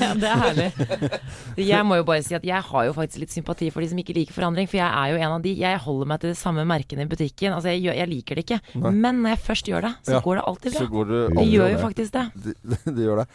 [0.00, 0.68] Ja, det er herlig.
[1.60, 3.98] Jeg må jo bare si at jeg har jo faktisk litt sympati for de som
[4.00, 5.52] ikke liker forandring, for jeg er jo en av de.
[5.60, 7.52] Jeg holder meg til de samme merkene i butikken.
[7.56, 8.58] Altså, jeg, jeg liker det ikke.
[8.80, 10.20] Men når jeg først gjør det, så Ja.
[10.24, 10.88] går det alltid Så bra.
[10.94, 12.24] går det Det gjør jo faktisk det.
[12.44, 12.54] Det,
[12.96, 13.28] de gjør det.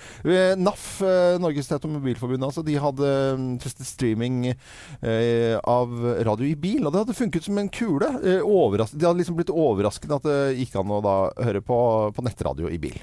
[0.57, 5.89] NAF, eh, Norges Automobilforbund, altså, de hadde mm, testet streaming eh, av
[6.25, 8.09] radio i bil, og det hadde funket som en kule.
[8.23, 11.79] Eh, de hadde liksom blitt overraskende at det gikk an å da høre på,
[12.15, 12.97] på nettradio i bil.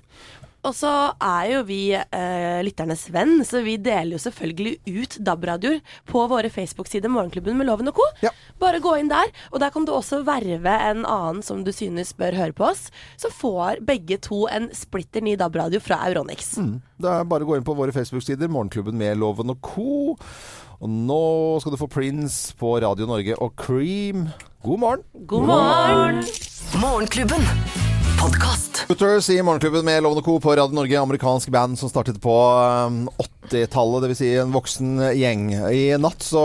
[0.62, 5.80] Og så er jo vi eh, lytternes venn, så vi deler jo selvfølgelig ut DAB-radioer
[6.06, 8.06] på våre Facebook-sider Morgenklubben med Loven og co.
[8.22, 8.30] Ja.
[8.62, 12.14] Bare gå inn der, og der kan du også verve en annen som du synes
[12.14, 12.86] bør høre på oss.
[13.18, 16.54] Så får begge to en splitter ny DAB-radio fra Euronix.
[17.02, 20.14] Det er bare å gå inn på våre Facebook-sider, Morgenklubben med Loven og co.
[20.82, 21.22] Og nå
[21.62, 24.28] skal du få Prince på Radio Norge og Cream.
[24.62, 25.08] God morgen!
[25.26, 26.22] God morgen!
[26.78, 27.50] Morgenklubben.
[28.22, 28.76] Podkast.
[28.76, 30.40] Scooters i Morgenklubben med Lovende Co.
[30.40, 31.00] på Radio Norge.
[31.00, 32.52] Amerikansk band som startet på
[32.86, 33.10] um,
[33.42, 34.18] 80-tallet, dvs.
[34.18, 35.48] Si en voksen gjeng.
[35.74, 36.42] I natt så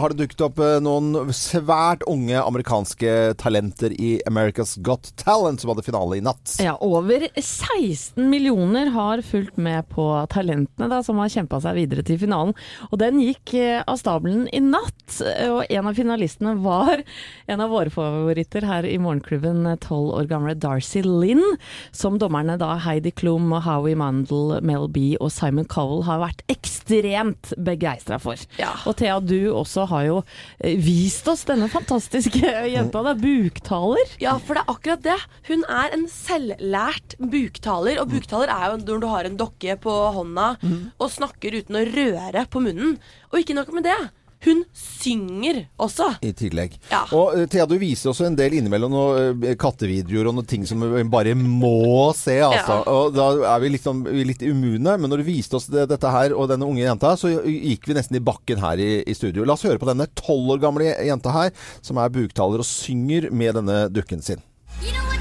[0.00, 5.72] har det dukket opp eh, noen svært unge amerikanske talenter i America's Got Talent, som
[5.72, 6.56] hadde finale i natt.
[6.62, 12.06] Ja, over 16 millioner har fulgt med på talentene da, som har kjempa seg videre
[12.06, 12.54] til finalen.
[12.90, 15.20] Og den gikk eh, av stabelen i natt.
[15.48, 17.04] Og en av finalistene var
[17.48, 21.44] en av våre favoritter her i Morgenklubben, 12 år gamle Darcy Lynn.
[21.92, 27.52] Som dommerne da Heidi Klum, Howie Mandel, Mel B og Simon Cowell har vært ekstremt
[27.64, 28.40] begeistra for.
[28.60, 28.70] Ja.
[28.88, 30.18] Og Thea, du også har jo
[30.60, 32.42] eh, vist oss denne fantastiske
[32.74, 33.02] jenta.
[33.04, 34.14] Det er buktaler.
[34.22, 35.18] Ja, for det er akkurat det.
[35.50, 38.00] Hun er en selvlært buktaler.
[38.02, 40.54] Og buktaler er jo når du har en dokke på hånda
[40.98, 42.96] og snakker uten å røre på munnen.
[43.32, 43.98] Og ikke nok med det.
[44.44, 46.12] Hun synger også.
[46.22, 46.76] I tillegg.
[46.92, 47.02] Ja.
[47.16, 50.66] Og eh, Thea, du viser også en del innimellom noen eh, kattevideoer og noen ting
[50.68, 52.38] som vi bare må se.
[52.46, 52.78] Altså.
[52.78, 52.94] Ja.
[52.94, 54.94] Og da er vi liksom, litt immune.
[54.94, 57.98] Men når du viste oss det, dette her og denne unge jenta, så gikk vi
[57.98, 59.46] nesten i bakken her i, i studio.
[59.48, 63.32] La oss høre på denne tolv år gamle jenta her, som er buktaler og synger
[63.34, 64.44] med denne dukken sin.
[64.78, 65.17] You know what,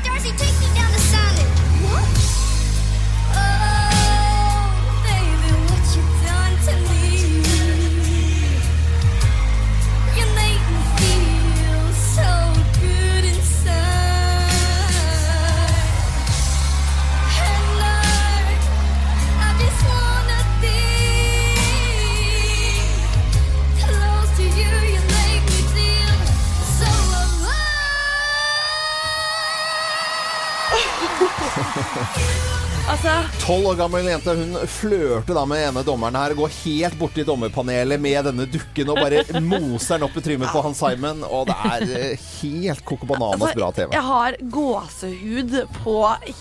[32.97, 36.33] Altså, Tolv år gammel jente hun flørter da med ene dommeren her.
[36.33, 40.63] Går helt borti dommerpanelet med denne dukken og bare moser den opp i trynet på
[40.65, 41.21] han Simon.
[41.27, 43.93] Og det er eh, helt Coco Bananas altså, bra TV.
[43.93, 45.95] jeg har gåsehud på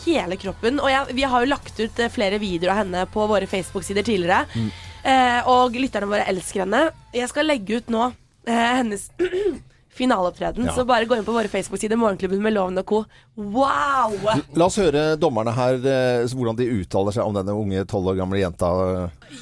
[0.06, 0.80] hele kroppen.
[0.80, 4.08] Og jeg, vi har jo lagt ut eh, flere videoer av henne på våre Facebook-sider
[4.08, 4.46] tidligere.
[4.56, 4.72] Mm.
[5.12, 6.86] Eh, og lytterne våre elsker henne.
[7.12, 8.08] Jeg skal legge ut nå
[8.48, 9.10] eh, hennes
[9.96, 10.66] finaleopptreden.
[10.68, 10.74] Ja.
[10.76, 13.02] Så bare gå inn på våre Facebook-sider, Morgenklubben med Loven og co.
[13.36, 14.16] Wow!
[14.56, 18.20] La oss høre dommerne her, eh, hvordan de uttaler seg om denne unge tolv år
[18.20, 18.70] gamle jenta.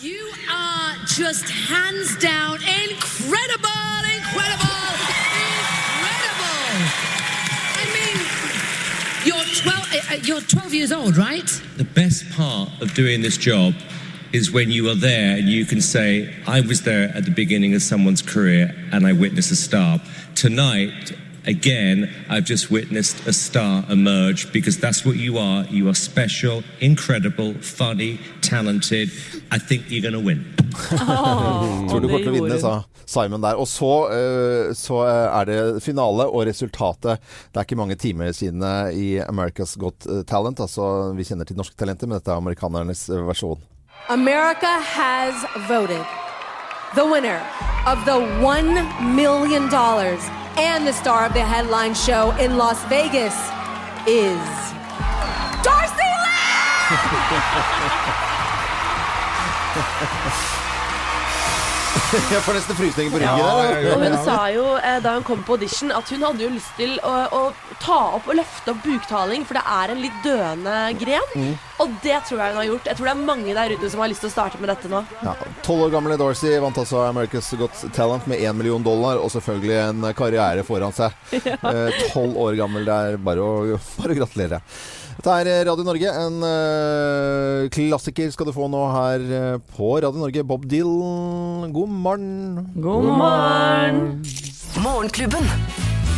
[0.02, 4.94] You are just hands down incredible, incredible,
[5.42, 6.78] incredible.
[7.80, 8.16] I mean,
[9.26, 11.50] you're 12, uh, uh, you're 12 years old, right?
[11.76, 13.74] The best part of doing this job
[14.34, 17.72] is when you are there and you can say, I was there at the beginning
[17.74, 20.00] of someone's career and I witnessed a star.
[20.34, 21.12] Tonight,
[21.46, 25.64] again, I've just witnessed a star emerge because that's what you are.
[25.66, 29.08] You are special, incredible, funny, talented.
[29.52, 30.44] I think you're going to win.
[31.88, 33.54] Tror du kommer til å vinne, sa Simon der.
[33.60, 37.22] Og så, eh, så eh, er det finale og resultatet.
[37.52, 40.64] Det er ikke mange timer siden eh, i America's Got Talent.
[40.64, 43.62] Altså, vi kjenner til Norske Talenter, men dette er amerikanernes versjon.
[44.10, 45.34] America has
[45.66, 46.04] voted.
[46.94, 47.40] The winner
[47.86, 49.62] of the $1 million
[50.56, 53.34] and the star of the headline show in Las Vegas
[54.06, 54.38] is
[55.64, 56.04] Darcy
[62.30, 63.92] Jeg får nesten frysninger på Ja, ryggen.
[63.94, 66.70] og hun sa jo eh, da hun kom på audition at hun hadde jo lyst
[66.78, 67.40] til å, å
[67.82, 71.26] ta opp og løfte opp buktaling, for det er en litt døende gren.
[71.34, 71.56] Mm.
[71.82, 72.88] Og det tror jeg hun har gjort.
[72.88, 74.90] Jeg tror det er mange der ute som har lyst til å starte med dette
[74.90, 75.00] nå.
[75.24, 75.34] Ja,
[75.66, 79.78] Tolv år gamle Dorsey vant altså America's Got Talent med én million dollar, og selvfølgelig
[79.88, 81.14] en karriere foran seg.
[81.64, 84.58] Eh, Tolv år gammel, det er bare å, bare å gratulere.
[85.16, 86.10] Dette er eh, Radio Norge.
[86.24, 89.24] En uh, klassiker skal du få nå her
[89.74, 90.44] på Radio Norge.
[90.46, 92.68] Bob Dylan, god morgen.
[92.84, 94.04] God morgen.
[94.84, 95.50] Morgenklubben.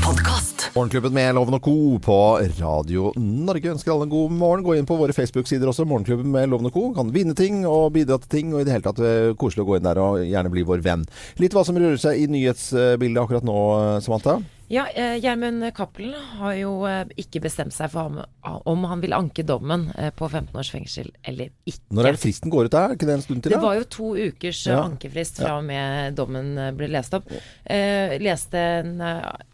[0.05, 0.56] Podkast.
[0.77, 1.99] Morgenklubben med Loven og Co.
[2.05, 2.15] på
[2.59, 4.65] Radio Norge ønsker alle en god morgen.
[4.67, 5.87] Gå inn på våre Facebook-sider også.
[5.89, 6.83] Morgenklubben med Loven og Co.
[6.93, 9.71] Kan vinne ting og bidra til ting, og i det hele tatt eh, koselig å
[9.71, 11.07] gå inn der og gjerne bli vår venn.
[11.41, 13.57] Litt hva som rører seg i nyhetsbildet akkurat nå,
[14.05, 14.37] Samantha.
[14.69, 18.25] Ja, eh, Gjermund Cappelen har jo eh, ikke bestemt seg for
[18.67, 21.85] om han vil anke dommen eh, på 15 års fengsel eller ikke.
[21.95, 22.75] Når er det fristen går ut?
[22.75, 23.55] Er ikke det en stund til?
[23.55, 24.81] Det var jo to ukers Ja.
[24.89, 27.31] ankefrist fra og med dommen ble lest opp.
[27.65, 28.97] Eh, leste en,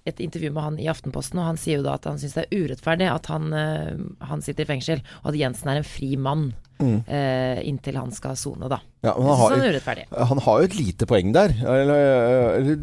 [0.09, 2.47] et intervju med han i Aftenposten, og han sier jo da at han syns det
[2.49, 3.53] er urettferdig at han,
[4.33, 7.05] han sitter i fengsel, og at Jensen er en fri mann Mm.
[7.07, 8.81] eh, inntil han skal sone, da.
[9.03, 9.39] Ja, men han,
[9.83, 11.51] har, han har jo et lite poeng der.
[11.59, 12.03] Eller,
[12.61, 12.77] eller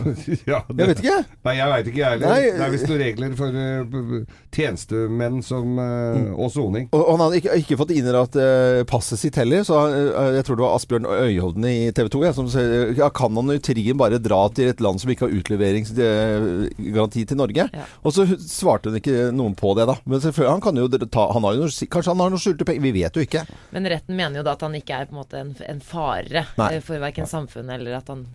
[0.48, 1.16] Ja, det- Jeg vet ikke.
[1.44, 2.46] Nei, jeg veit ikke jeg heller.
[2.56, 4.22] Det er visst noen regler for eh, b-
[4.56, 6.86] tjenestemenn som, uh, og soning.
[6.96, 10.46] Og og han hadde ikke, ikke fått innratt uh, passet sitt heller, så eh, jeg
[10.48, 12.64] tror det var Asbjørn Øyhovden i TV 2 ja, som sa
[12.96, 17.68] ja, kan han utrien bare dra til et land som ikke har utleveringsgaranti til Norge?
[18.02, 19.96] Og så svarte hun ikke noen på det, da.
[20.08, 22.66] Men selvfølgelig, han kan jo ta han har jo noe, Kanskje han har noen skjulte
[22.68, 22.84] penger?
[22.86, 23.44] Vi vet jo ikke.
[23.74, 26.46] Men retten mener jo da at han ikke er på en måte en, en fare
[26.56, 26.72] Nei.
[26.76, 28.26] eh, for verken samfunnet eller at han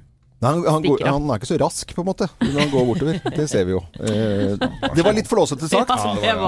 [0.42, 2.86] Nei, han, han, går, han er ikke så rask, på en måte, når han går
[2.88, 3.18] bortover.
[3.36, 3.82] Det ser vi jo.
[4.02, 4.56] Eh,
[4.98, 5.92] det var litt flåsete sagt,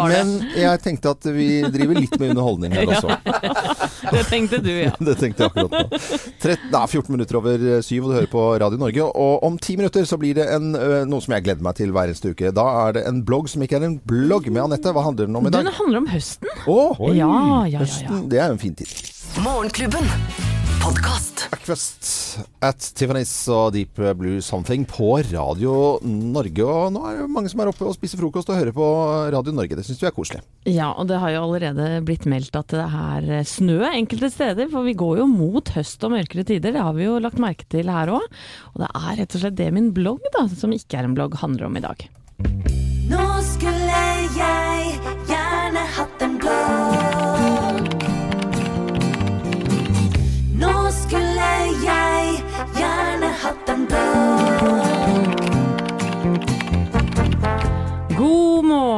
[0.09, 3.19] men jeg tenkte at vi driver litt med underholdning her også.
[4.09, 4.95] Det tenkte du, ja.
[5.11, 5.99] Det tenkte jeg akkurat nå.
[6.41, 9.05] det er 14 minutter over syv, og du hører på Radio Norge.
[9.13, 12.09] Og om ti minutter så blir det en, noe som jeg gleder meg til hver
[12.09, 12.49] eneste uke.
[12.49, 14.89] Da er det en blogg som ikke er en blogg med Anette.
[14.89, 15.69] Hva handler den om i dag?
[15.69, 16.49] Den handler om høsten.
[16.65, 16.79] Å,
[17.13, 17.85] Ja, ja, ja, ja.
[17.85, 18.25] høsten.
[18.33, 18.97] Det er jo en fin tid.
[19.45, 20.52] Morgenklubben.
[20.83, 21.45] Podkast.
[21.47, 22.07] Breakfast
[22.59, 26.65] at Tiffany's og Deep Blue Something på Radio Norge.
[26.67, 28.87] Og nå er det mange som er oppe og spiser frokost og hører på
[29.31, 29.77] Radio Norge.
[29.79, 30.41] Det syns vi er koselig.
[30.67, 34.83] Ja, og det har jo allerede blitt meldt at det er snø enkelte steder, for
[34.83, 36.75] vi går jo mot høst og mørkere tider.
[36.75, 38.27] Det har vi jo lagt merke til her òg.
[38.73, 41.39] Og det er rett og slett det min blogg, da, som ikke er en blogg,
[41.39, 42.07] handler om i dag.
[43.07, 45.42] Nå skulle jeg gjerne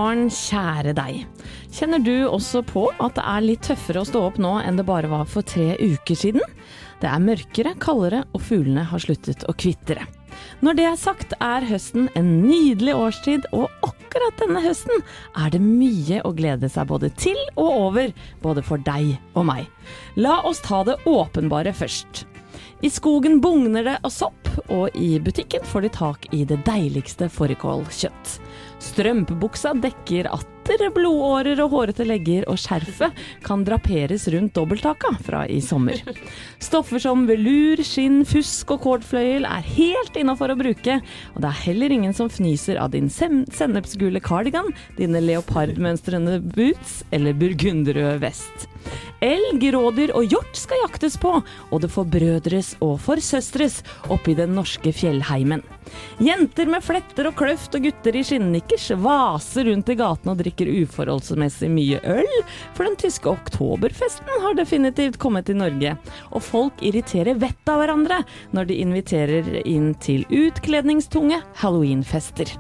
[0.06, 1.24] morgen, kjære deg.
[1.74, 4.86] Kjenner du også på at det er litt tøffere å stå opp nå enn det
[4.86, 6.44] bare var for tre uker siden?
[7.02, 10.06] Det er mørkere, kaldere, og fuglene har sluttet å kvitre.
[10.62, 15.02] Når det er sagt, er høsten en nydelig årstid, og akkurat denne høsten
[15.42, 18.14] er det mye å glede seg både til og over,
[18.44, 19.66] både for deg og meg.
[20.20, 22.26] La oss ta det åpenbare først.
[22.86, 27.32] I skogen bugner det av sopp, og i butikken får de tak i det deiligste
[27.32, 28.36] fårikålkjøtt.
[28.84, 35.62] Strømpebuksa dekker atter, blodårer og hårete legger, og skjerfet kan draperes rundt dobbelttaka fra i
[35.64, 36.02] sommer.
[36.64, 41.00] Stoffer som velur, skinn, fusk og kordfløyel er helt innafor å bruke,
[41.36, 47.38] og det er heller ingen som fnyser av din sennepsgule cardigan, dine leopardmønstrende boots eller
[47.38, 48.68] burgunderrød vest.
[49.26, 51.32] Elg, rådyr og hjort skal jaktes på,
[51.72, 53.82] og det forbrødres og forsøstres
[54.14, 55.64] oppi den norske fjellheimen.
[56.24, 60.72] Jenter med fletter og kløft og gutter i skinnnikkers vaser rundt i gatene og drikker
[60.84, 62.36] uforholdsmessig mye øl,
[62.76, 65.96] for den tyske oktoberfesten har definitivt kommet til Norge,
[66.32, 68.22] og folk irriterer vettet av hverandre
[68.56, 72.52] når de inviterer inn til utkledningstunge halloweenfester.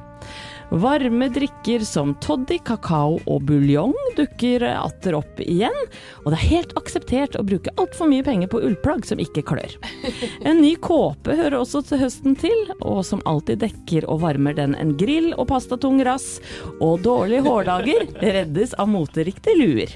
[0.69, 5.75] Varme drikker som toddy, kakao og buljong dukker atter opp igjen,
[6.23, 9.75] og det er helt akseptert å bruke altfor mye penger på ullplagg som ikke klør.
[10.47, 14.75] En ny kåpe hører også til høsten til, og som alltid dekker og varmer den
[14.79, 16.39] en grill og pastatung rass,
[16.79, 19.95] og dårlige hårdager reddes av moteriktige luer.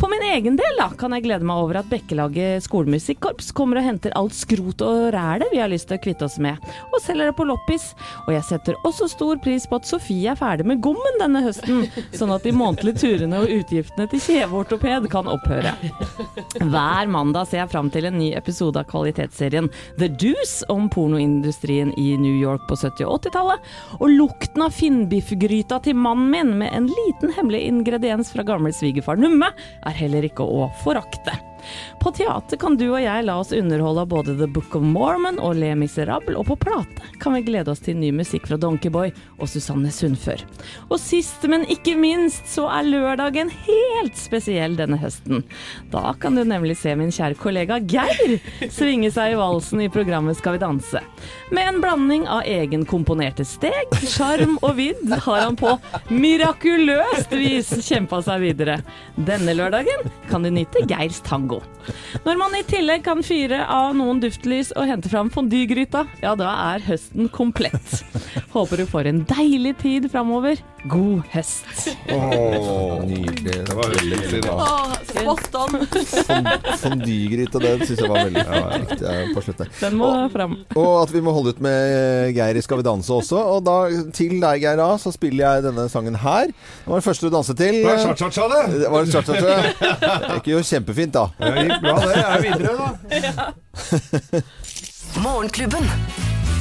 [0.00, 3.86] For min egen del da, kan jeg glede meg over at Bekkelaget skolemusikkorps kommer og
[3.86, 6.58] henter alt skrot og rælet vi har lyst til å kvitte oss med,
[6.90, 7.92] og selger det på loppis.
[8.26, 11.86] Og jeg setter også stor pris på at Sofie er ferdig med gommen denne høsten,
[12.16, 15.74] sånn at de månedlige turene og utgiftene til kjeveortoped kan opphøre.
[16.58, 19.70] Hver mandag ser jeg fram til en ny episode av kvalitetsserien
[20.00, 23.70] The Deuce om pornoindustrien i New York på 70- og 80-tallet,
[24.00, 29.20] og lukten av finnbiffgryta til mannen min med en liten hemmelig ingrediens fra gamle svigerfar
[29.20, 29.51] Numme
[29.86, 31.36] er heller ikke å forakte.
[32.02, 35.40] På teater kan du og jeg la oss underholde av både The Book of Mormon
[35.42, 39.12] og Le Miserable, og på plate kan vi glede oss til ny musikk fra Donkeyboy
[39.38, 40.42] og Susanne Sundfør.
[40.88, 45.44] Og sist, men ikke minst, så er lørdagen helt spesiell denne høsten.
[45.92, 48.38] Da kan du nemlig se min kjære kollega Geir
[48.72, 51.02] svinge seg i valsen i programmet Skal vi danse.
[51.52, 55.74] Med en blanding av egenkomponerte steg, sjarm og vidd har han på
[56.08, 58.78] mirakuløst vis kjempa seg videre.
[59.16, 61.51] Denne lørdagen kan du nyte Geirs tango.
[62.24, 66.52] Når man i tillegg kan fyre av noen duftlys og hente fram fondygryta, ja da
[66.72, 68.02] er høsten komplett.
[68.52, 70.60] Håper du får en deilig tid framover.
[70.90, 71.92] God høst.
[72.10, 73.52] Åh, nydelig.
[73.68, 74.48] Det var veldig fint.
[74.50, 75.76] Oh, spot on.
[76.82, 79.62] Fondygryte, den syns jeg var veldig ja, riktig eh, på slutt.
[79.78, 80.56] Den må fram.
[80.74, 83.38] Og at vi må holde ut med Geir i Skal vi danse også.
[83.54, 83.76] Og da,
[84.16, 86.50] til deg, Geir, A, så spiller jeg denne sangen her.
[86.50, 87.78] Det var den første du danset til.
[87.78, 88.82] Det var cha-cha-cha, det.
[88.82, 89.54] Det var cha-cha-cha.
[90.26, 91.28] Det gikk jo kjempefint, da.
[91.42, 92.16] Det gikk bra, det.
[92.22, 92.88] Jeg er videre, da.
[95.22, 95.84] Morgenklubben.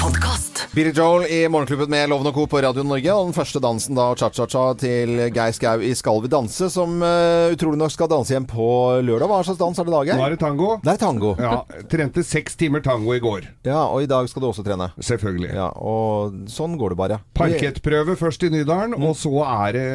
[0.01, 0.67] Podkast.
[0.73, 2.45] Billy Joel i Morgenklubben med Loven og Co.
[2.49, 3.13] på Radio Norge.
[3.13, 7.51] Og den første dansen da, cha-cha-cha, til Geir Skau i Skal vi danse, som uh,
[7.53, 8.65] utrolig nok skal danse igjen på
[9.05, 9.29] lørdag.
[9.29, 10.71] Hva slags dans er det i dag, Nå er det tango.
[10.81, 11.35] Det er tango.
[11.37, 13.45] Ja, Trente seks timer tango i går.
[13.67, 14.89] Ja, og i dag skal du også trene.
[14.97, 15.53] Selvfølgelig.
[15.59, 17.21] Ja, og sånn går det bare.
[17.37, 19.87] Parkettprøve først i Nydalen, og så er det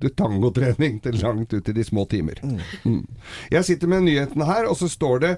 [0.00, 2.40] det tangotrening til langt ut i de små timer.
[2.88, 3.02] Mm.
[3.52, 5.36] Jeg sitter med nyhetene her, og så står det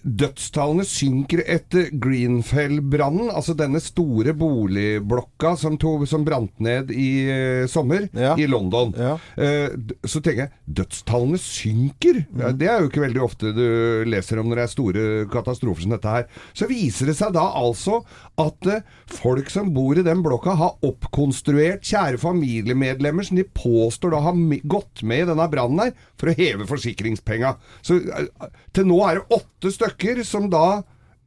[0.00, 5.76] Dødstallene synker etter Greenfell-brannen, altså denne store boligblokka som,
[6.08, 8.32] som brant ned i uh, sommer Ja.
[8.40, 8.94] i London.
[8.96, 9.18] Ja.
[9.36, 12.22] Uh, så tenker jeg dødstallene synker!
[12.40, 13.62] Ja, det er jo ikke veldig ofte du
[14.08, 16.24] leser om når det er store katastrofer som dette her.
[16.56, 18.00] Så viser det seg da altså
[18.40, 18.80] at uh,
[19.12, 24.40] folk som bor i den blokka har oppkonstruert kjære familiemedlemmer som de påstår da har
[24.64, 27.56] gått med i denne brannen her for å heve forsikringspenga.
[27.84, 28.00] Så
[28.72, 29.81] til nå er det åtte stykker
[30.26, 30.82] som da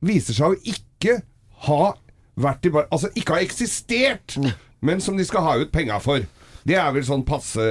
[0.06, 1.20] viser seg å ikke
[1.68, 1.94] ha
[2.36, 2.88] vært i bar...
[2.92, 4.38] Altså ikke ha eksistert,
[4.86, 6.26] men som de skal ha ut penga for.
[6.66, 7.62] Det er vel sånn passe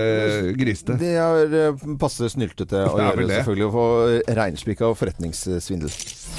[0.55, 0.95] griste?
[1.01, 3.41] Det er eh, passe snyltete å gjøre, det.
[3.41, 3.67] selvfølgelig.
[3.67, 5.91] Å få reinspikka og forretningssvindel.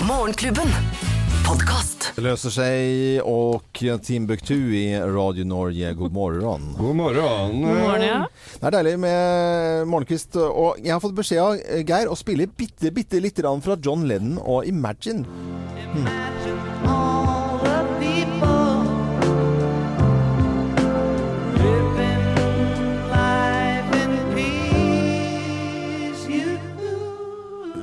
[0.08, 1.25] Morgenklubben.
[1.46, 2.08] Podkast.
[2.16, 3.62] Det løser seg, og
[4.02, 6.72] Timbuktu i Radio Norge, god morgen.
[6.80, 7.60] God morgen.
[7.62, 8.20] God morgen, ja.
[8.56, 10.40] Det er deilig med morgenkvist.
[10.42, 14.08] Og jeg har fått beskjed av Geir å spille bitte, bitte lite grann fra John
[14.10, 15.26] Lennon og Imagine.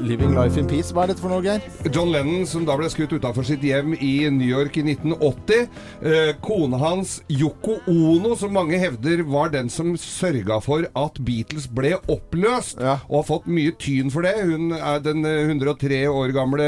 [0.02, 0.90] Living Life in Peace.
[0.92, 1.62] Hva er dette for noe, Geir?
[1.94, 5.68] John Lennon, som da ble skutt utenfor sitt hjem i New York i 1980.
[6.02, 11.68] Eh, kona hans, Yoko Ono, som mange hevder var den som sørga for at Beatles
[11.70, 12.96] ble oppløst, Ja.
[13.08, 14.34] og har fått mye tyn for det.
[14.42, 16.66] Hun er den eh, 103 år gamle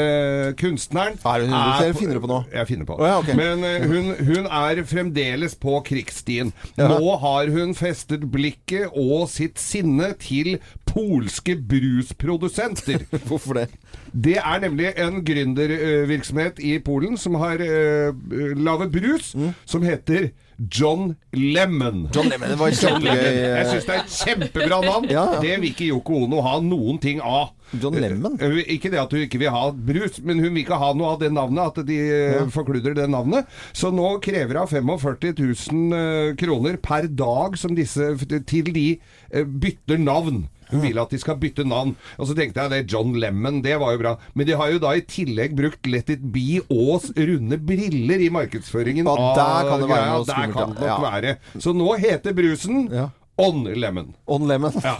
[0.59, 1.19] kunstneren.
[1.25, 2.45] Er hun 103, eller finner du på noe?
[2.55, 2.99] Jeg finner på.
[3.01, 3.35] Oh, ja, okay.
[3.35, 6.53] Men eh, hun, hun er fremdeles på krigsstien.
[6.79, 6.87] Ja.
[6.93, 10.55] Nå har hun festet blikket og sitt sinne til
[10.95, 13.03] polske brusprodusenter.
[13.27, 13.67] Hvorfor det?
[14.11, 18.15] Det er nemlig en gründervirksomhet i Polen som har uh,
[18.55, 19.33] laget brus
[19.67, 22.07] som heter John Lemon.
[22.07, 22.09] Mm.
[22.15, 23.35] John Lemon, det var kjempegøy.
[23.35, 25.09] Jeg syns det er et kjempebra navn.
[25.15, 25.41] Ja, ja.
[25.43, 27.51] Det vil ikke Yoko Ono ha noen ting av.
[27.81, 28.37] John Lemon?
[28.41, 31.13] Eh, Ikke det at hun ikke vil ha brus, men hun vil ikke ha noe
[31.15, 32.43] av det navnet, at de ja.
[32.53, 33.49] forkludrer det navnet.
[33.75, 38.13] Så nå krever hun 45 000 eh, kroner per dag som disse,
[38.47, 40.45] til de eh, bytter navn.
[40.71, 41.95] Hun vil at de skal bytte navn.
[42.17, 44.15] Og så tenkte jeg det John Lemon, det var jo bra.
[44.33, 48.31] Men de har jo da i tillegg brukt Let It Be og runde briller i
[48.33, 49.07] markedsføringen.
[49.07, 51.35] Og der kan det være noe skummelt, ja.
[51.61, 53.09] Så nå heter brusen Ja.
[53.37, 54.13] On Lemon.
[54.31, 54.71] On Lemon.
[54.83, 54.93] Ja.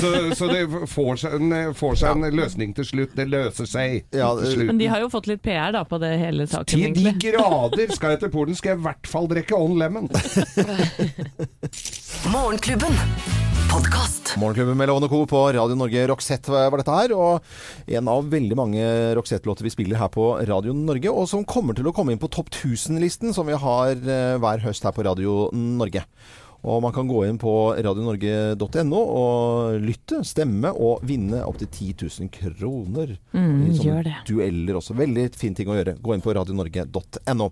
[0.00, 3.12] Så, så det får seg, en, får seg en løsning til slutt.
[3.14, 4.66] Det løser seg Ja, til det- slutt.
[4.72, 7.92] Men de har jo fått litt PR da på det hele saken, Til de grader
[7.94, 10.10] skal jeg til Polen, skal jeg i hvert fall drikke On Lemon.
[12.32, 12.94] Morgenklubben.
[13.70, 14.34] Podcast.
[14.38, 15.26] Morgenklubben med Lovende Co.
[15.26, 16.06] på Radio Norge.
[16.10, 17.12] Roxette var dette her.
[17.14, 18.82] Og en av veldig mange
[19.18, 22.30] Roxette-låter vi spiller her på Radio Norge, og som kommer til å komme inn på
[22.32, 26.02] topp 1000-listen som vi har eh, hver høst her på Radio Norge.
[26.66, 32.30] Og man kan gå inn på radionorge.no og lytte, stemme og vinne opptil 10 000
[32.32, 33.12] kroner.
[33.36, 34.14] Mm, gjør det.
[34.28, 34.96] Dueller også.
[34.98, 35.96] Veldig fin ting å gjøre.
[36.02, 37.50] Gå inn på radionorge.no.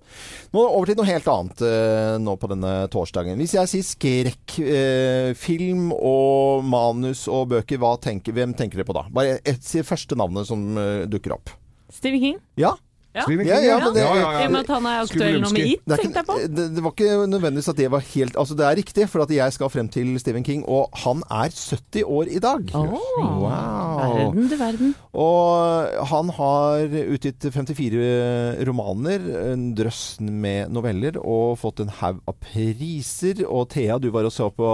[0.54, 3.38] Nå over til noe helt annet eh, nå på denne torsdagen.
[3.40, 8.96] Hvis jeg sier skrekkfilm eh, film og manus og bøker, tenker, hvem tenker dere på
[8.96, 9.04] da?
[9.14, 11.52] Bare et, si første navnet som eh, dukker opp.
[11.92, 12.42] Stephen King.
[12.58, 12.74] Ja?
[13.14, 13.22] Ja.
[13.30, 15.66] Ja, ja, men det- ja, ja, I og med at han er aktuell nå med.
[15.70, 16.34] It, tenkte jeg på.
[16.56, 19.30] det, det var ikke nødvendigvis at det var helt Altså, det er riktig, for at
[19.30, 22.74] jeg skal frem til Stephen King, og han er 70 år i dag.
[22.74, 23.48] Åh, Wow.
[24.04, 24.94] Verden du verden.
[25.14, 29.20] Og han har utgitt 54 romaner,
[29.52, 33.44] en drøss med noveller, og fått en haug av priser.
[33.46, 34.68] Og Thea, du var og så på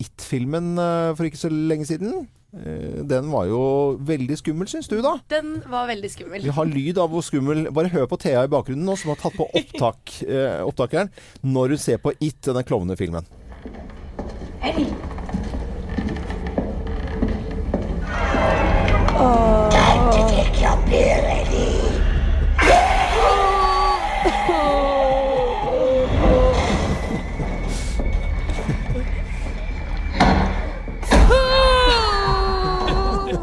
[0.00, 2.26] It-filmen eh, for ikke så lenge siden.
[2.52, 3.60] Eh, Den var jo
[4.04, 5.14] veldig skummel, syns du da?
[5.32, 6.42] Den var veldig skummel.
[6.44, 9.20] Vi har lyd av hvor skummel Bare hør på Thea i bakgrunnen nå, som har
[9.22, 11.10] tatt på opptak, eh, opptakeren
[11.42, 13.24] når hun ser på It, denne klovnefilmen.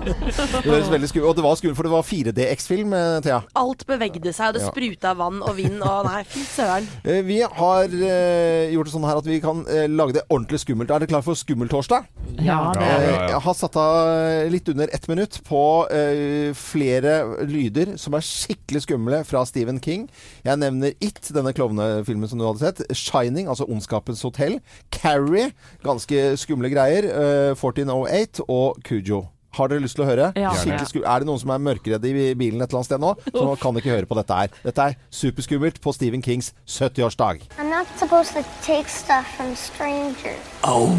[0.10, 3.40] Det høres veldig skummelt Og det var skummelt, for det var 4DX-film, eh, Thea.
[3.60, 6.88] Alt bevegde seg, og det spruta vann og vind og Nei, fy søren.
[7.04, 10.62] Eh, Vi har eh, gjort det sånn her at vi kan eh, lage det ordentlig
[10.64, 10.90] skummelt.
[10.92, 12.08] Er dere klar for Skummeltorsdag?
[12.40, 13.28] Ja, det er ja, Eh.
[13.30, 15.62] Jeg har satt av litt under ett minutt på
[15.94, 20.08] eh, flere lyder som er skikkelig skumle fra Stephen King.
[20.46, 22.82] Jeg nevner It, denne klovnefilmen som du hadde sett.
[22.98, 24.60] Shining, altså Ondskapens hotell.
[24.94, 25.52] Carrie,
[25.86, 27.10] ganske skumle greier.
[27.10, 29.24] eh, 1408 og Kujo.
[29.58, 30.28] Har dere lyst til å høre?
[30.38, 30.52] Ja.
[30.54, 33.16] Er det noen som er mørkeredde i bilen et eller annet sted nå?
[33.34, 34.48] Så kan ikke høre på dette her.
[34.64, 37.42] Dette er superskummelt på Stephen Kings 70-årsdag.
[37.58, 40.38] I'm not supposed to take stuff from strangers.
[40.64, 40.94] Oh,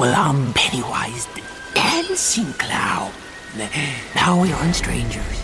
[0.00, 1.42] well, I'm Pennywise the
[1.74, 3.12] Dancing Clown.
[4.14, 5.36] Now we aren't strangers,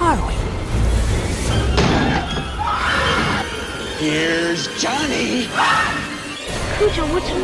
[0.00, 0.34] are we?
[3.98, 5.48] Here's Johnny.
[6.78, 7.38] Cujo, what's the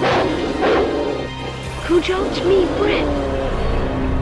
[0.00, 0.49] matter?
[1.90, 3.04] Cujo, it's me, Britt.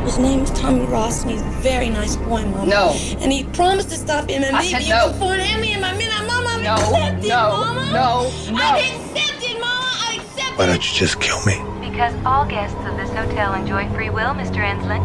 [0.06, 2.64] His name's Tommy Ross, and he's a very nice boy, Mama.
[2.64, 2.96] No.
[3.18, 5.12] And he promised to stop him and I me said you no.
[5.12, 6.08] before and me and my men.
[6.26, 7.84] Mama, No, accept it, no, Mama.
[7.92, 8.58] no, no.
[8.58, 9.84] I accept it, Mama.
[9.84, 11.60] I accept Why don't you just kill me?
[11.86, 14.64] Because all guests of this hotel enjoy free will, Mr.
[14.64, 15.02] Enslin.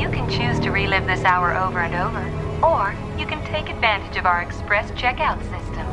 [0.00, 4.16] You can choose to relive this hour over and over, or you can take advantage
[4.16, 5.86] of our express checkout system.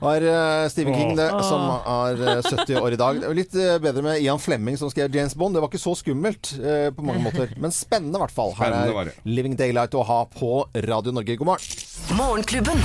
[0.00, 3.18] Har eh, Stephen King det, som er eh, 70 år i dag.
[3.20, 5.54] Det er litt eh, bedre med Ian Flemming som skrev James Bond.
[5.56, 7.52] Det var ikke så skummelt eh, på mange måter.
[7.60, 8.54] Men spennende i hvert fall.
[8.60, 9.10] Her er.
[9.28, 11.36] Living Daylight å ha på Radio Norge.
[11.40, 11.82] God morgen.
[12.16, 12.80] Morgenklubben.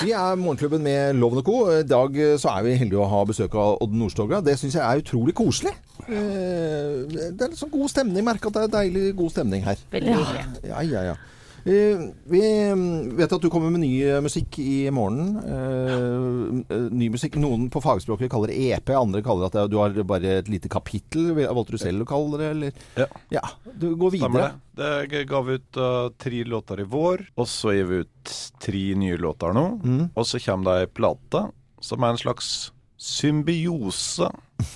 [0.00, 1.58] Vi er Morgenklubben med Loven Co.
[1.76, 4.40] I dag eh, så er vi heldige å ha besøk av Odd Nordstoga.
[4.46, 5.74] Det syns jeg er utrolig koselig.
[6.08, 8.24] Eh, Det er litt sånn god stemning.
[8.24, 9.84] Merker at det er deilig god stemning her.
[9.92, 10.46] Veldig hyggelig.
[10.72, 11.16] Ja, ja, ja.
[11.64, 12.40] Eh, Vi
[12.72, 15.36] mm, vet at du kommer med ny eh, musikk i morgen.
[15.40, 17.38] Eh, Ny musikk.
[17.40, 20.68] Noen på fagspråket kaller det EP, andre kaller det at du har bare et lite
[20.72, 21.32] kapittel.
[21.38, 22.84] Valgte du selv å kalle det, eller?
[23.00, 23.08] Ja.
[23.32, 24.52] Ja, du går Stemmer videre.
[24.76, 24.92] det.
[25.08, 25.18] det.
[25.18, 28.84] Jeg ga vi ut uh, tre låter i vår, og så gir vi ut tre
[29.00, 29.66] nye låter nå.
[29.84, 30.02] Mm.
[30.12, 31.46] Og så kommer det ei plate
[31.84, 32.52] som er en slags
[33.00, 34.28] symbiose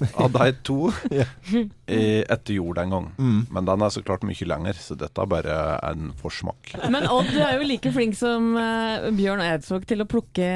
[0.23, 0.91] av de to
[1.89, 3.07] i etter jord en gang.
[3.19, 3.41] Mm.
[3.51, 5.59] Men den er så klart mye lenger, så dette er bare
[5.89, 6.75] en forsmak.
[6.93, 10.49] Men Odd, du er jo like flink som eh, Bjørn Eidsvåg til å plukke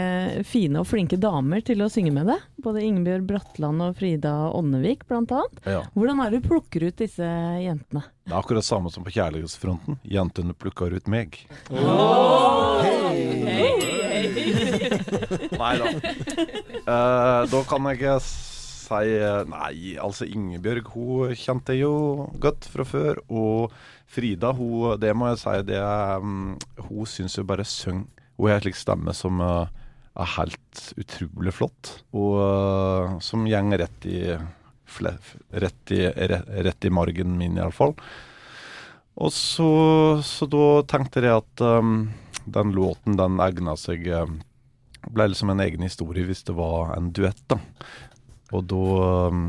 [0.48, 2.44] fine og flinke damer til å synge med deg.
[2.62, 5.62] Både Ingebjørg Bratland og Frida Åndevik, blant annet.
[5.66, 5.84] Ja.
[5.96, 7.26] Hvordan er det du plukker ut disse
[7.62, 8.04] jentene?
[8.22, 9.98] Det er akkurat samme som på kjærlighetsfronten.
[10.06, 11.40] Jentene plukker ut meg.
[15.58, 15.90] Nei da.
[16.86, 18.16] Uh, da kan jeg ikke
[18.82, 23.20] si eh, Nei, altså Ingebjørg hun kjente jeg jo godt fra før.
[23.32, 23.74] Og
[24.12, 26.56] Frida, hun, det må jeg si, det er mm,
[26.88, 28.04] Hun syns jo bare syng.
[28.36, 29.70] Hun har en slik stemme som eh,
[30.12, 31.94] er helt utrolig flott.
[32.12, 34.20] Og eh, som går rett i
[34.92, 37.94] rett i, rett, rett i margen min, iallfall.
[39.22, 39.68] Og så,
[40.24, 42.10] så da tenkte jeg at um,
[42.44, 44.08] den låten, den egna seg
[45.12, 47.56] Ble liksom en egen historie hvis det var en duett, da.
[48.53, 48.84] Og da
[49.32, 49.46] um,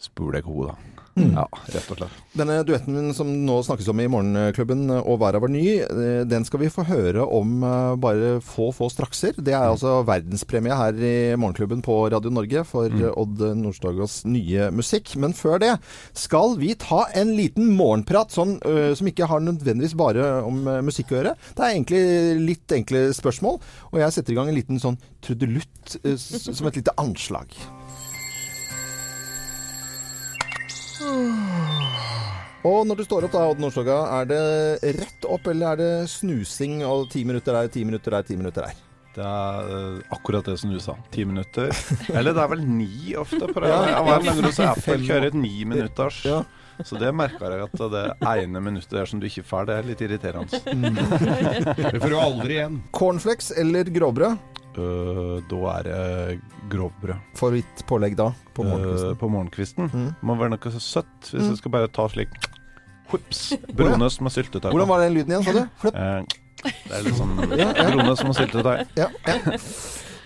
[0.00, 0.90] spurte jeg henne, da.
[1.18, 2.18] Ja, rett og slett.
[2.38, 6.46] Denne duetten min som nå snakkes om i Morgenklubben, og verden var ny, eh, den
[6.46, 9.34] skal vi få høre om eh, bare få, få strakser.
[9.36, 13.08] Det er altså verdenspremie her i Morgenklubben på Radio Norge for mm.
[13.10, 15.16] Odd Nordstogas nye musikk.
[15.20, 15.74] Men før det
[16.16, 20.80] skal vi ta en liten morgenprat sånn, uh, som ikke har nødvendigvis bare om eh,
[20.86, 21.34] musikk å gjøre.
[21.58, 23.60] Det er egentlig litt enkle spørsmål,
[23.90, 27.58] og jeg setter i gang en liten sånn trudelutt uh, som et lite anslag.
[32.60, 35.92] Og når du står opp da, Odd Nordstoga, er det rett opp, eller er det
[36.12, 38.86] snusing og ti minutter der, ti minutter der, ti minutter der?
[39.10, 40.94] Det er uh, akkurat det som du sa.
[41.10, 41.72] Ti minutter.
[42.14, 43.42] Eller det er vel ni ofte.
[43.48, 43.72] På det.
[43.72, 46.20] Ja, Jeg var du hos Apple kjøre et ni minutters.
[46.28, 46.44] Ja.
[46.86, 49.88] Så det merker jeg at det ene minuttet der som du ikke får, det er
[49.90, 50.60] litt irriterende.
[51.90, 52.78] Det får du aldri igjen.
[52.96, 54.59] Cornflakes eller grovbrød?
[54.78, 56.40] Øh, da er det
[56.70, 57.16] grovbrød.
[57.34, 59.10] Favorittpålegg da, på morgenkvisten?
[59.10, 59.90] Uh, på morgenkvisten.
[59.90, 60.10] Mm.
[60.22, 61.16] Må være noe så søtt.
[61.32, 61.48] Hvis Mm.
[61.50, 62.28] jeg skal bare ta slik
[63.10, 63.52] Hups!
[63.76, 64.70] Brones med syltetøy.
[64.70, 65.88] Hvordan var den lyden igjen, sa du?
[65.90, 66.22] Eh,
[66.62, 68.86] det er litt sånn Ja, med syltetøy.
[68.96, 69.58] Ja, ja.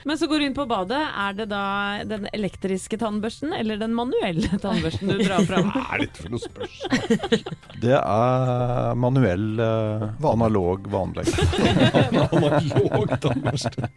[0.05, 1.01] Men så går du inn på badet.
[1.01, 1.61] Er det da
[2.05, 5.71] den elektriske tannbørsten eller den manuelle tannbørsten du drar fram?
[5.73, 7.47] Hva er dette for noe spørsmål?
[7.85, 11.27] Det er manuell, eh, analog, vanlig.
[12.39, 13.91] Analog tannbørste.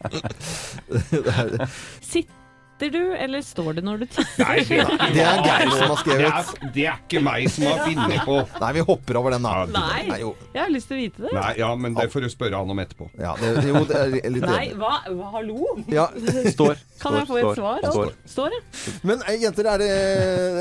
[2.04, 2.37] Sitt
[2.78, 4.44] Titter du, eller står det når du tisser?
[4.44, 4.76] Nei, det,
[5.16, 6.20] Det er Geir som har skrevet.
[6.22, 8.36] Det er, det er ikke meg som har funnet på.
[8.62, 9.54] Nei, vi hopper over den, da.
[9.74, 10.30] Nei, jo.
[10.54, 11.32] jeg har lyst til å vite det.
[11.34, 13.08] Nei, ja, men det får du spørre han om etterpå.
[13.18, 14.92] Ja, det, jo, det er litt Nei, hva?
[15.08, 15.32] hva?
[15.34, 15.74] Hallo?
[15.90, 16.06] Ja.
[16.54, 16.78] Står.
[17.02, 17.82] Kan jeg få et svar?
[17.88, 18.14] Står.
[18.36, 18.62] Står det?
[19.10, 19.92] Men eh, jenter, er det,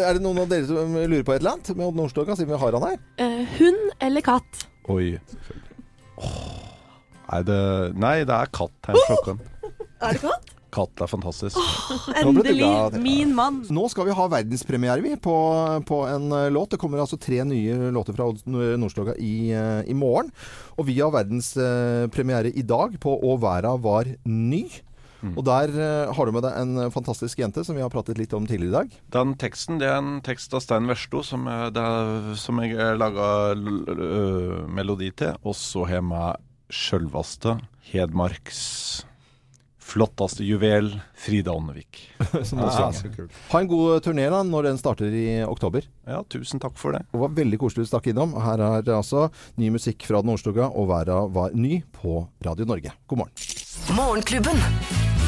[0.09, 2.55] er det noen av dere som lurer på et eller annet med Odd Nordstoga, siden
[2.55, 2.99] vi har han her?
[3.22, 4.68] Uh, hund eller katt?
[4.89, 5.13] Oi.
[6.18, 6.43] Åh.
[7.28, 7.63] Nei, det,
[7.99, 9.41] nei, det er katt her i Stockholm.
[10.01, 10.57] Er det katt?
[10.78, 11.57] Katt er fantastisk.
[11.57, 12.59] Oh, Endelig!
[12.59, 13.63] Glad, Min mann.
[13.73, 15.36] Nå skal vi ha verdenspremiere vi, på,
[15.89, 16.75] på en eh, låt.
[16.75, 20.30] Det kommer altså tre nye låter fra Odd Nordstoga i, eh, i morgen.
[20.78, 24.67] Og vi har verdenspremiere i dag på Å verda var ny.
[25.34, 28.36] Og der uh, har du med deg en fantastisk jente som vi har pratet litt
[28.38, 28.99] om tidligere i dag.
[29.15, 31.73] Den teksten det er en tekst av Stein Versto som, er,
[32.38, 33.57] som jeg laga
[34.69, 35.34] melodi til.
[35.41, 37.57] Og så har jeg med sjølvaste
[37.89, 39.07] Hedmarks
[39.88, 42.04] flotteste juvel, Frida Åndevik.
[42.58, 42.92] Ja.
[43.52, 45.86] Ha en god turné da, når den starter i oktober.
[46.08, 47.04] Ja, tusen takk for det.
[47.12, 48.36] Det var veldig koselig du stakk innom.
[48.44, 49.28] Her er altså
[49.60, 52.94] ny musikk fra Den Nordstoga, og verda var ny på Radio Norge.
[53.08, 53.48] God morgen.
[53.98, 54.60] Morgenklubben.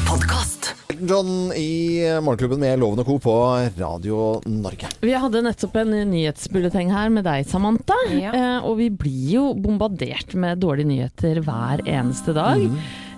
[0.08, 0.72] Podcast.
[1.00, 3.18] John i Morgenklubben med Loven og Co.
[3.22, 3.34] på
[3.78, 4.90] Radio Norge.
[5.00, 7.96] Vi hadde nettopp en nyhetsbulleteng her med deg, Samantha.
[8.10, 12.66] Eh, og vi blir jo bombardert med dårlige nyheter hver eneste dag.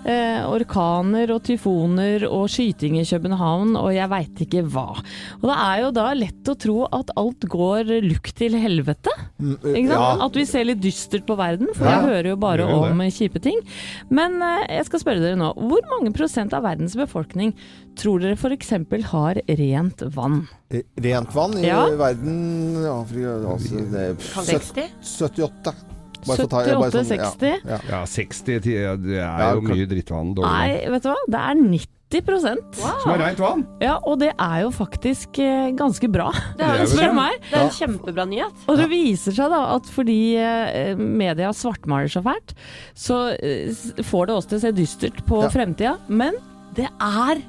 [0.03, 4.97] Eh, orkaner og tyfoner og skyting i København og jeg veit ikke hva.
[5.39, 9.13] Og det er jo da lett å tro at alt går lukt til helvete.
[9.39, 9.93] Ikke sant?
[9.93, 10.09] ja.
[10.25, 12.99] At vi ser litt dystert på verden, for Ja, jeg hører jo bare jo om
[13.07, 13.61] kjipe ting.
[14.11, 17.53] Men eh, jeg skal spørre dere nå, hvor mange prosent av verdens befolkning
[17.95, 18.73] tror dere f.eks.
[19.13, 20.43] har rent vann?
[20.73, 21.85] Eh, Rent vann i Ja.
[21.95, 24.91] verden Afrika, altså, det er Kan søt- 60?
[25.31, 25.92] 78.
[26.27, 27.31] Bare for å ta- bare 78, sånn, ja.
[27.31, 27.69] 60?
[27.69, 27.79] Ja.
[27.89, 30.33] Ja, 60 til- Det er Ja, jo kan- mye drittvann.
[30.35, 30.51] Dårlig.
[30.51, 31.15] Nei, vet du hva?
[31.27, 33.65] Det er 90 Som er rent vann?
[33.81, 37.39] Ja, og det er jo faktisk eh, ganske bra, Det er, du meg.
[37.49, 38.53] det er en kjempebra nyhet.
[38.69, 42.53] Og det viser seg da at fordi eh, media svartmaler så fælt,
[42.93, 45.49] så eh, får det oss til å se dystert på Ja.
[45.49, 45.97] fremtida.
[46.07, 46.33] Men
[46.75, 47.41] det er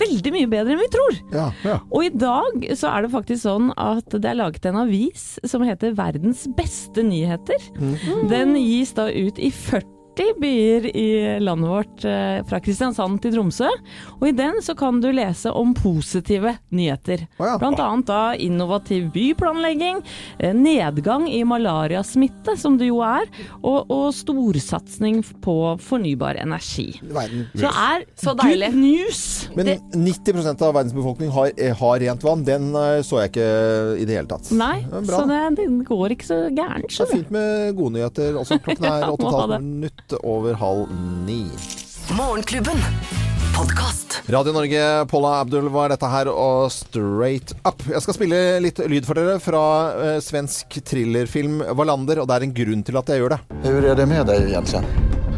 [0.00, 1.18] veldig mye bedre enn vi tror.
[1.34, 1.80] Ja, ja.
[1.90, 5.64] Og i dag så er det faktisk sånn at det er laget en avis som
[5.66, 7.68] heter Verdens beste nyheter.
[8.30, 9.95] Den gis da ut i 40
[10.40, 13.68] byer i landet vårt, eh, fra Kristiansand til Tromsø.
[14.20, 17.26] Og i den så kan du lese om positive nyheter.
[17.38, 20.02] Blant annet da innovativ byplanlegging,
[20.38, 23.26] eh, nedgang i malariasmitte, som det jo er,
[23.62, 27.00] og, og storsatsing på fornybar energi.
[27.02, 27.46] Verden.
[27.54, 28.70] Så er Så deilig.
[28.72, 29.48] good news.
[29.56, 32.44] Men 90 av verdens befolkning har, eh, har rent vann.
[32.44, 34.50] Den så jeg ikke i det hele tatt.
[34.52, 35.02] Nei, bra.
[35.02, 36.88] så det, det går ikke så gærent.
[36.88, 38.34] Det er fint med gode nyheter.
[38.36, 39.90] Også klokken er Ja, må ha 8,5 det.
[40.06, 40.88] Minutt over halv
[41.26, 41.50] ni.
[42.16, 42.76] Morgenklubben.
[43.56, 44.22] Podcast.
[44.28, 47.82] Radio Norge, Paula Abdul var dette her, og Straight Up.
[47.88, 49.62] Jeg skal spille litt lyd for dere fra
[49.94, 53.40] eh, svensk thrillerfilm 'Wallander', og det er en grunn til at jeg gjør det.
[53.62, 54.84] Hvordan er det med deg egentlig?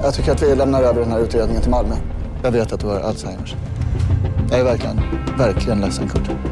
[0.03, 1.99] Jeg syns at vi lemner over denne utredningen til Malmö.
[2.43, 3.57] Jeg vet at du har Alzheimers.
[4.51, 5.03] Jeg er verkligen,
[5.39, 6.48] verkligen ledsen Kurt.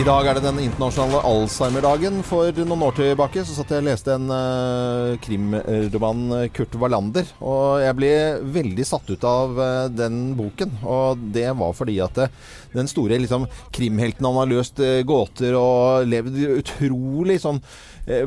[0.00, 2.22] I dag er det den internasjonale Alzheimer-dagen.
[2.24, 7.28] For noen år tilbake så satt jeg og leste en uh, krimroman, eh, Kurt Wallander.
[7.44, 8.10] Og jeg ble
[8.54, 10.72] veldig satt ut av uh, den boken.
[10.88, 12.32] Og det var fordi at uh,
[12.72, 13.44] den store liksom,
[13.76, 17.60] krimhelten han har løst gåter og levd utrolig sånn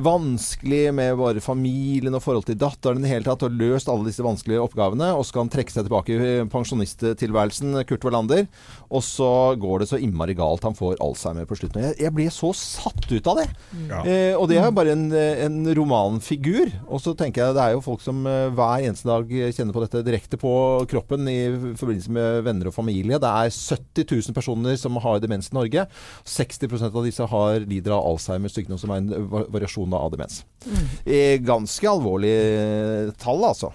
[0.04, 4.08] vanskelig med bare familien og forhold til datteren i det hele tatt, og løst alle
[4.08, 5.10] disse vanskelige oppgavene.
[5.18, 8.46] Og så skal han trekke seg tilbake i pensjonisttilværelsen, Kurt Wallander.
[8.94, 9.30] Og så
[9.60, 10.64] går det så innmari galt.
[10.68, 11.84] Han får Alzheimer på slutten.
[11.88, 13.48] Jeg, jeg ble så satt ut av det.
[13.90, 14.02] Ja.
[14.06, 16.72] Eh, og det er jo bare en, en romanfigur.
[16.88, 19.84] Og så tenker jeg det er jo folk som eh, hver eneste dag kjenner på
[19.86, 20.54] dette direkte på
[20.92, 21.40] kroppen i
[21.80, 23.20] forbindelse med venner og familie.
[23.22, 25.88] Det er 70 000 personer som har demens i Norge.
[26.30, 30.46] 60% av disse har, lider av Alzheimers sykdom, som er en va- variasjon av demens.
[30.66, 31.46] Mm.
[31.46, 33.74] ganske alvorlig tall, altså.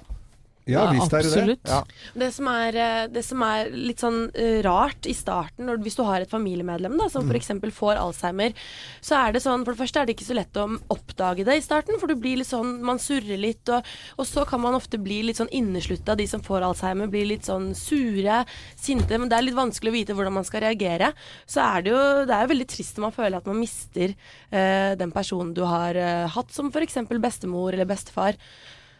[0.68, 1.56] Ja, Ja, visst er det det.
[1.70, 1.80] Ja.
[2.14, 5.96] Det som, er, eh, det som er litt sånn eh, rart i starten, når, hvis
[5.96, 7.32] du har et familiemedlem da, som Mm.
[7.34, 7.48] f.eks.
[7.74, 8.52] får Alzheimer,
[9.00, 11.56] så er det sånn For det første er det ikke så lett å oppdage det
[11.56, 13.82] i starten, for du blir litt sånn Man surrer litt, og,
[14.18, 16.14] og så kan man ofte bli litt sånn inneslutta.
[16.16, 18.44] De som får Alzheimer, blir litt sånn sure,
[18.76, 19.18] sinte.
[19.18, 21.12] Men det er litt vanskelig å vite hvordan man skal reagere.
[21.46, 24.14] Så er det jo Det er jo veldig trist når man føler at man mister
[24.52, 26.94] eh, den personen du har eh, hatt som f.eks.
[27.20, 28.36] bestemor eller bestefar.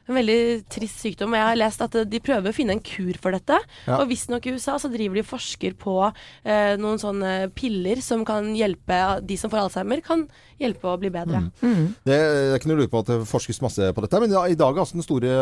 [0.08, 0.38] En veldig
[0.72, 1.34] trist sykdom.
[1.36, 3.58] Jeg har lest at eh, de prøver å finne en kur for dette.
[3.86, 3.98] Ja.
[4.00, 8.24] Og visstnok i USA så driver de og forsker på eh, noen sånne piller som
[8.28, 8.98] kan hjelpe
[9.28, 10.26] de som får Alzheimer, kan
[10.58, 11.44] hjelpe å bli bedre.
[11.60, 11.74] Det,
[12.08, 14.20] det er ikke noe lure på at det forskes masse på dette.
[14.24, 15.34] Men ja, i dag er altså den store,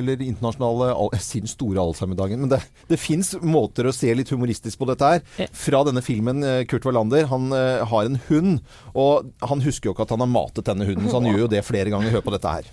[0.00, 4.10] eller internasjonale al- Jeg sier den store Alzheimer-dagen, men det, det fins måter å se
[4.16, 5.48] litt humoristisk på dette her.
[5.54, 7.28] Fra denne filmen eh, Kurt Wallander.
[7.30, 8.58] Han eh, har en hund,
[8.96, 11.52] og han husker jo ikke at han har matet denne hunden, så han gjør jo
[11.54, 12.16] det flere ganger.
[12.16, 12.72] Hør på dette her.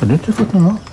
[0.00, 0.90] Har du ikke fått noe mat?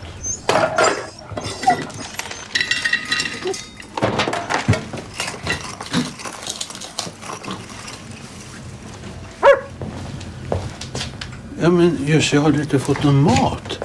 [11.62, 13.78] Ja, men Jussi, har du ikke fått noe mat?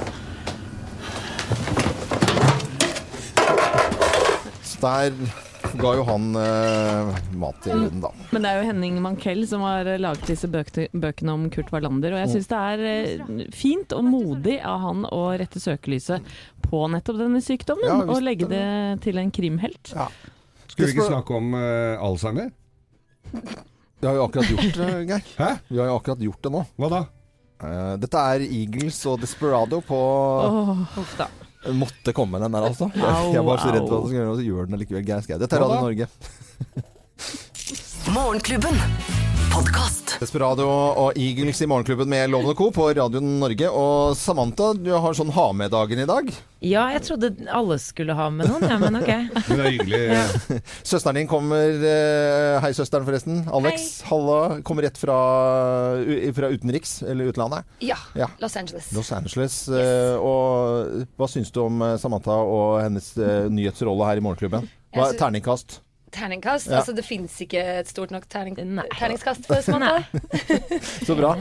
[4.83, 5.13] Der
[5.81, 8.11] ga jo han eh, mat til hunden, da.
[8.33, 11.73] Men det er jo Henning Mankell som har eh, laget disse bøkene, bøkene om Kurt
[11.75, 12.17] Wallander.
[12.17, 16.33] Og jeg syns det er eh, fint og modig av han å rette søkelyset
[16.67, 17.89] på nettopp denne sykdommen.
[17.89, 18.67] Ja, visst og legge det
[19.07, 19.95] til en krimhelt.
[20.67, 22.53] Skulle vi ikke snakke om eh, Alzheimer?
[23.33, 25.27] Vi har jo akkurat gjort det, Geir.
[25.39, 25.51] Hæ?
[25.69, 26.65] Vi har jo akkurat gjort det nå.
[26.81, 27.03] Hva da?
[27.63, 29.99] Eh, dette er Eagles og Desperado på
[30.99, 31.29] Uff da.
[31.71, 32.91] Måtte komme den der, altså.
[32.95, 35.05] Jeg jeg var så redd for at den skulle gjøre noe, så gjør den allikevel.
[35.07, 35.39] Geir Skau.
[35.43, 35.81] Dette er Radio?
[35.87, 36.07] Norge.
[38.17, 38.81] Morgenklubben.
[39.53, 40.02] Podkast.
[40.21, 42.71] Desperado og Eagles i Morgenklubben med Lovende Co.
[42.75, 43.69] på Radio Norge.
[43.71, 46.31] Og Samantha, du har sånn ha med-dagen i dag.
[46.63, 49.09] Ja, jeg trodde alle skulle ha med noen, ja, men ok.
[49.49, 50.03] Men det er hyggelig.
[50.13, 50.59] Ja.
[50.87, 53.41] Søsteren din kommer eh, Hei, søsteren, forresten.
[53.51, 54.39] Alex, halla.
[54.67, 55.17] Kommer rett fra,
[56.37, 57.67] fra utenriks, eller utlandet.
[57.83, 58.29] Ja, Ja.
[58.43, 58.93] Los Angeles.
[58.95, 59.63] Los Angeles.
[59.73, 60.19] Yes.
[60.23, 64.69] Og hva syns du om eh, Samantha og hennes eh, nyhetsrolle her i Morgenklubben?
[64.93, 65.81] Hva er terningkast?
[66.13, 66.69] Terningkast?
[66.71, 66.79] Ja.
[66.81, 70.05] Altså, det fins ikke et stort nok terning terningskast for Samantha.
[71.07, 71.35] Så bra.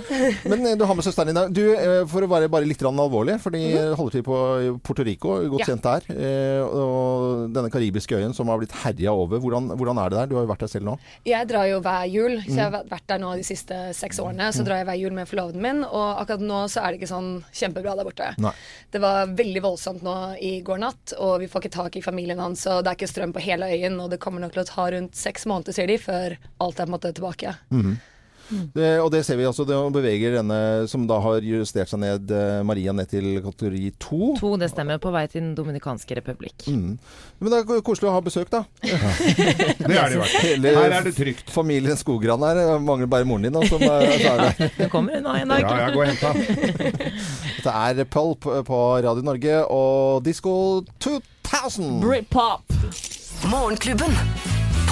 [0.47, 1.53] Men eh, du har med søsteren din.
[1.55, 3.61] Du, eh, for å være bare litt alvorlig, for de
[3.97, 4.37] holder til på
[4.83, 5.59] Puerto Rico, godt Mhm.
[5.61, 5.65] Ja.
[5.67, 6.01] kjent der.
[6.15, 9.39] eh, Og denne karibiske øyen som har blitt herja over.
[9.39, 10.27] Hvordan, hvordan er det der?
[10.31, 10.97] Du har jo vært der selv nå.
[11.27, 12.89] Jeg drar jo hver jul, så jeg har Mm.
[12.89, 14.51] vært der nå de siste seks årene.
[14.53, 17.11] Så drar jeg hver jul med forloveden min, og akkurat nå så er det ikke
[17.13, 18.33] sånn kjempebra der borte.
[18.39, 18.51] Nei.
[18.91, 22.39] Det var veldig voldsomt nå i går natt, og vi får ikke tak i familien
[22.39, 24.69] hans, og det er ikke strøm på hele øyen, og det kommer nok til å
[24.69, 27.57] ta rundt seks måneder, sier de, før alt er på en måte tilbake.
[27.73, 27.99] Mhm.
[28.75, 30.57] Det, og det ser vi altså, det beveger denne
[30.91, 34.33] som da har justert seg ned, eh, Maria ned til kategori to.
[34.39, 34.99] To, det stemmer.
[35.01, 36.67] På vei til Den dominikanske republikk.
[36.67, 36.97] Mm.
[37.39, 38.65] Men det er koselig å ha besøk, da.
[38.81, 40.67] Det er det i hvert fall.
[40.67, 41.49] Her er det trygt.
[41.53, 42.59] Familien Skogran her.
[42.83, 43.63] Mangler bare moren din, da.
[43.71, 44.69] Som er, så er det.
[44.77, 45.63] Nå kommer hun nå en dag.
[45.63, 47.01] Ja, jeg går og henter.
[47.61, 50.53] Dette er Pulp på Radio Norge og Disco
[50.99, 51.97] 2000.
[52.03, 53.19] Britpop.
[53.47, 54.15] Morgenklubben.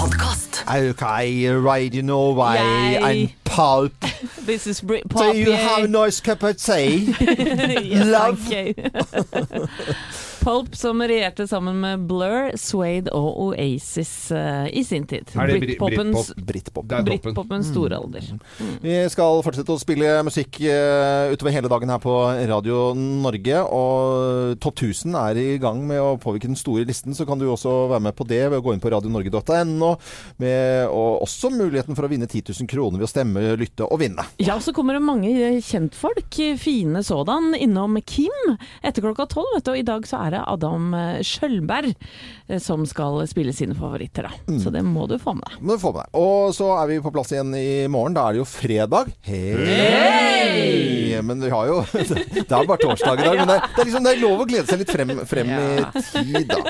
[0.00, 0.64] Podkast.
[0.66, 2.98] Okay, Radio Norway Yay.
[3.04, 3.92] I'm Pulp.
[4.46, 5.32] This is Britpop.
[5.32, 7.14] Do you have a nice cup of tea?
[7.20, 8.52] yes, Love.
[8.52, 8.74] you.
[10.40, 15.28] Pulp som regjerte sammen med Blur, Suede og Oasis uh, i sin tid.
[15.34, 16.86] Britpopens, Britpop?
[16.86, 16.88] Britpop.
[16.88, 17.60] Det er toppen.
[17.60, 17.66] Mm.
[17.66, 18.30] storalder.
[18.80, 22.14] Vi skal fortsette å spille musikk uh, utover hele dagen her på
[22.48, 23.60] Radio Norge.
[23.68, 27.50] Og Topp 1000 er i gang med å påvirke den store listen, så kan du
[27.50, 29.89] også være med på det ved å gå inn på radionorge.no.
[30.40, 33.98] med- Og også muligheten for å vinne 10 000 kroner ved å stemme, lytte og
[34.00, 34.24] vinne.
[34.38, 39.50] Ja, så kommer det mange eh, kjentfolk, eh, fine sådan, innom Kim etter klokka tolv.
[39.54, 41.94] vet du, Og i dag så er det Adam eh, Skjølberg
[42.60, 44.26] som skal spille sine favoritter.
[44.26, 44.30] da.
[44.50, 44.58] Mm.
[44.64, 45.60] Så det må du få med deg.
[45.62, 46.18] Må du få med deg.
[46.20, 48.14] Og så er vi på plass igjen i morgen.
[48.16, 49.12] Da er det jo fredag.
[49.22, 51.20] Hei!
[51.22, 53.36] Men vi har jo Det er bare torsdag i dag.
[53.42, 55.50] Men det er, det er liksom det er lov å glede seg litt frem, frem
[55.52, 56.60] i tid, da.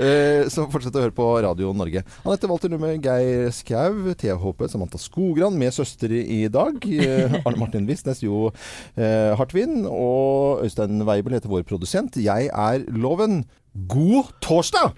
[0.00, 2.02] Eh, Så fortsett å høre på Radio Norge.
[2.24, 6.76] Anette Walter med Geir Skau, Håpe, Samantha Skogran med søster i dag.
[7.00, 8.50] Eh, Arne Martin Visnes, Jo
[9.00, 9.86] eh, Hartvin.
[9.88, 12.18] Og Øystein Weibel heter vår produsent.
[12.20, 13.46] Jeg er Loven.
[13.88, 14.92] God torsdag!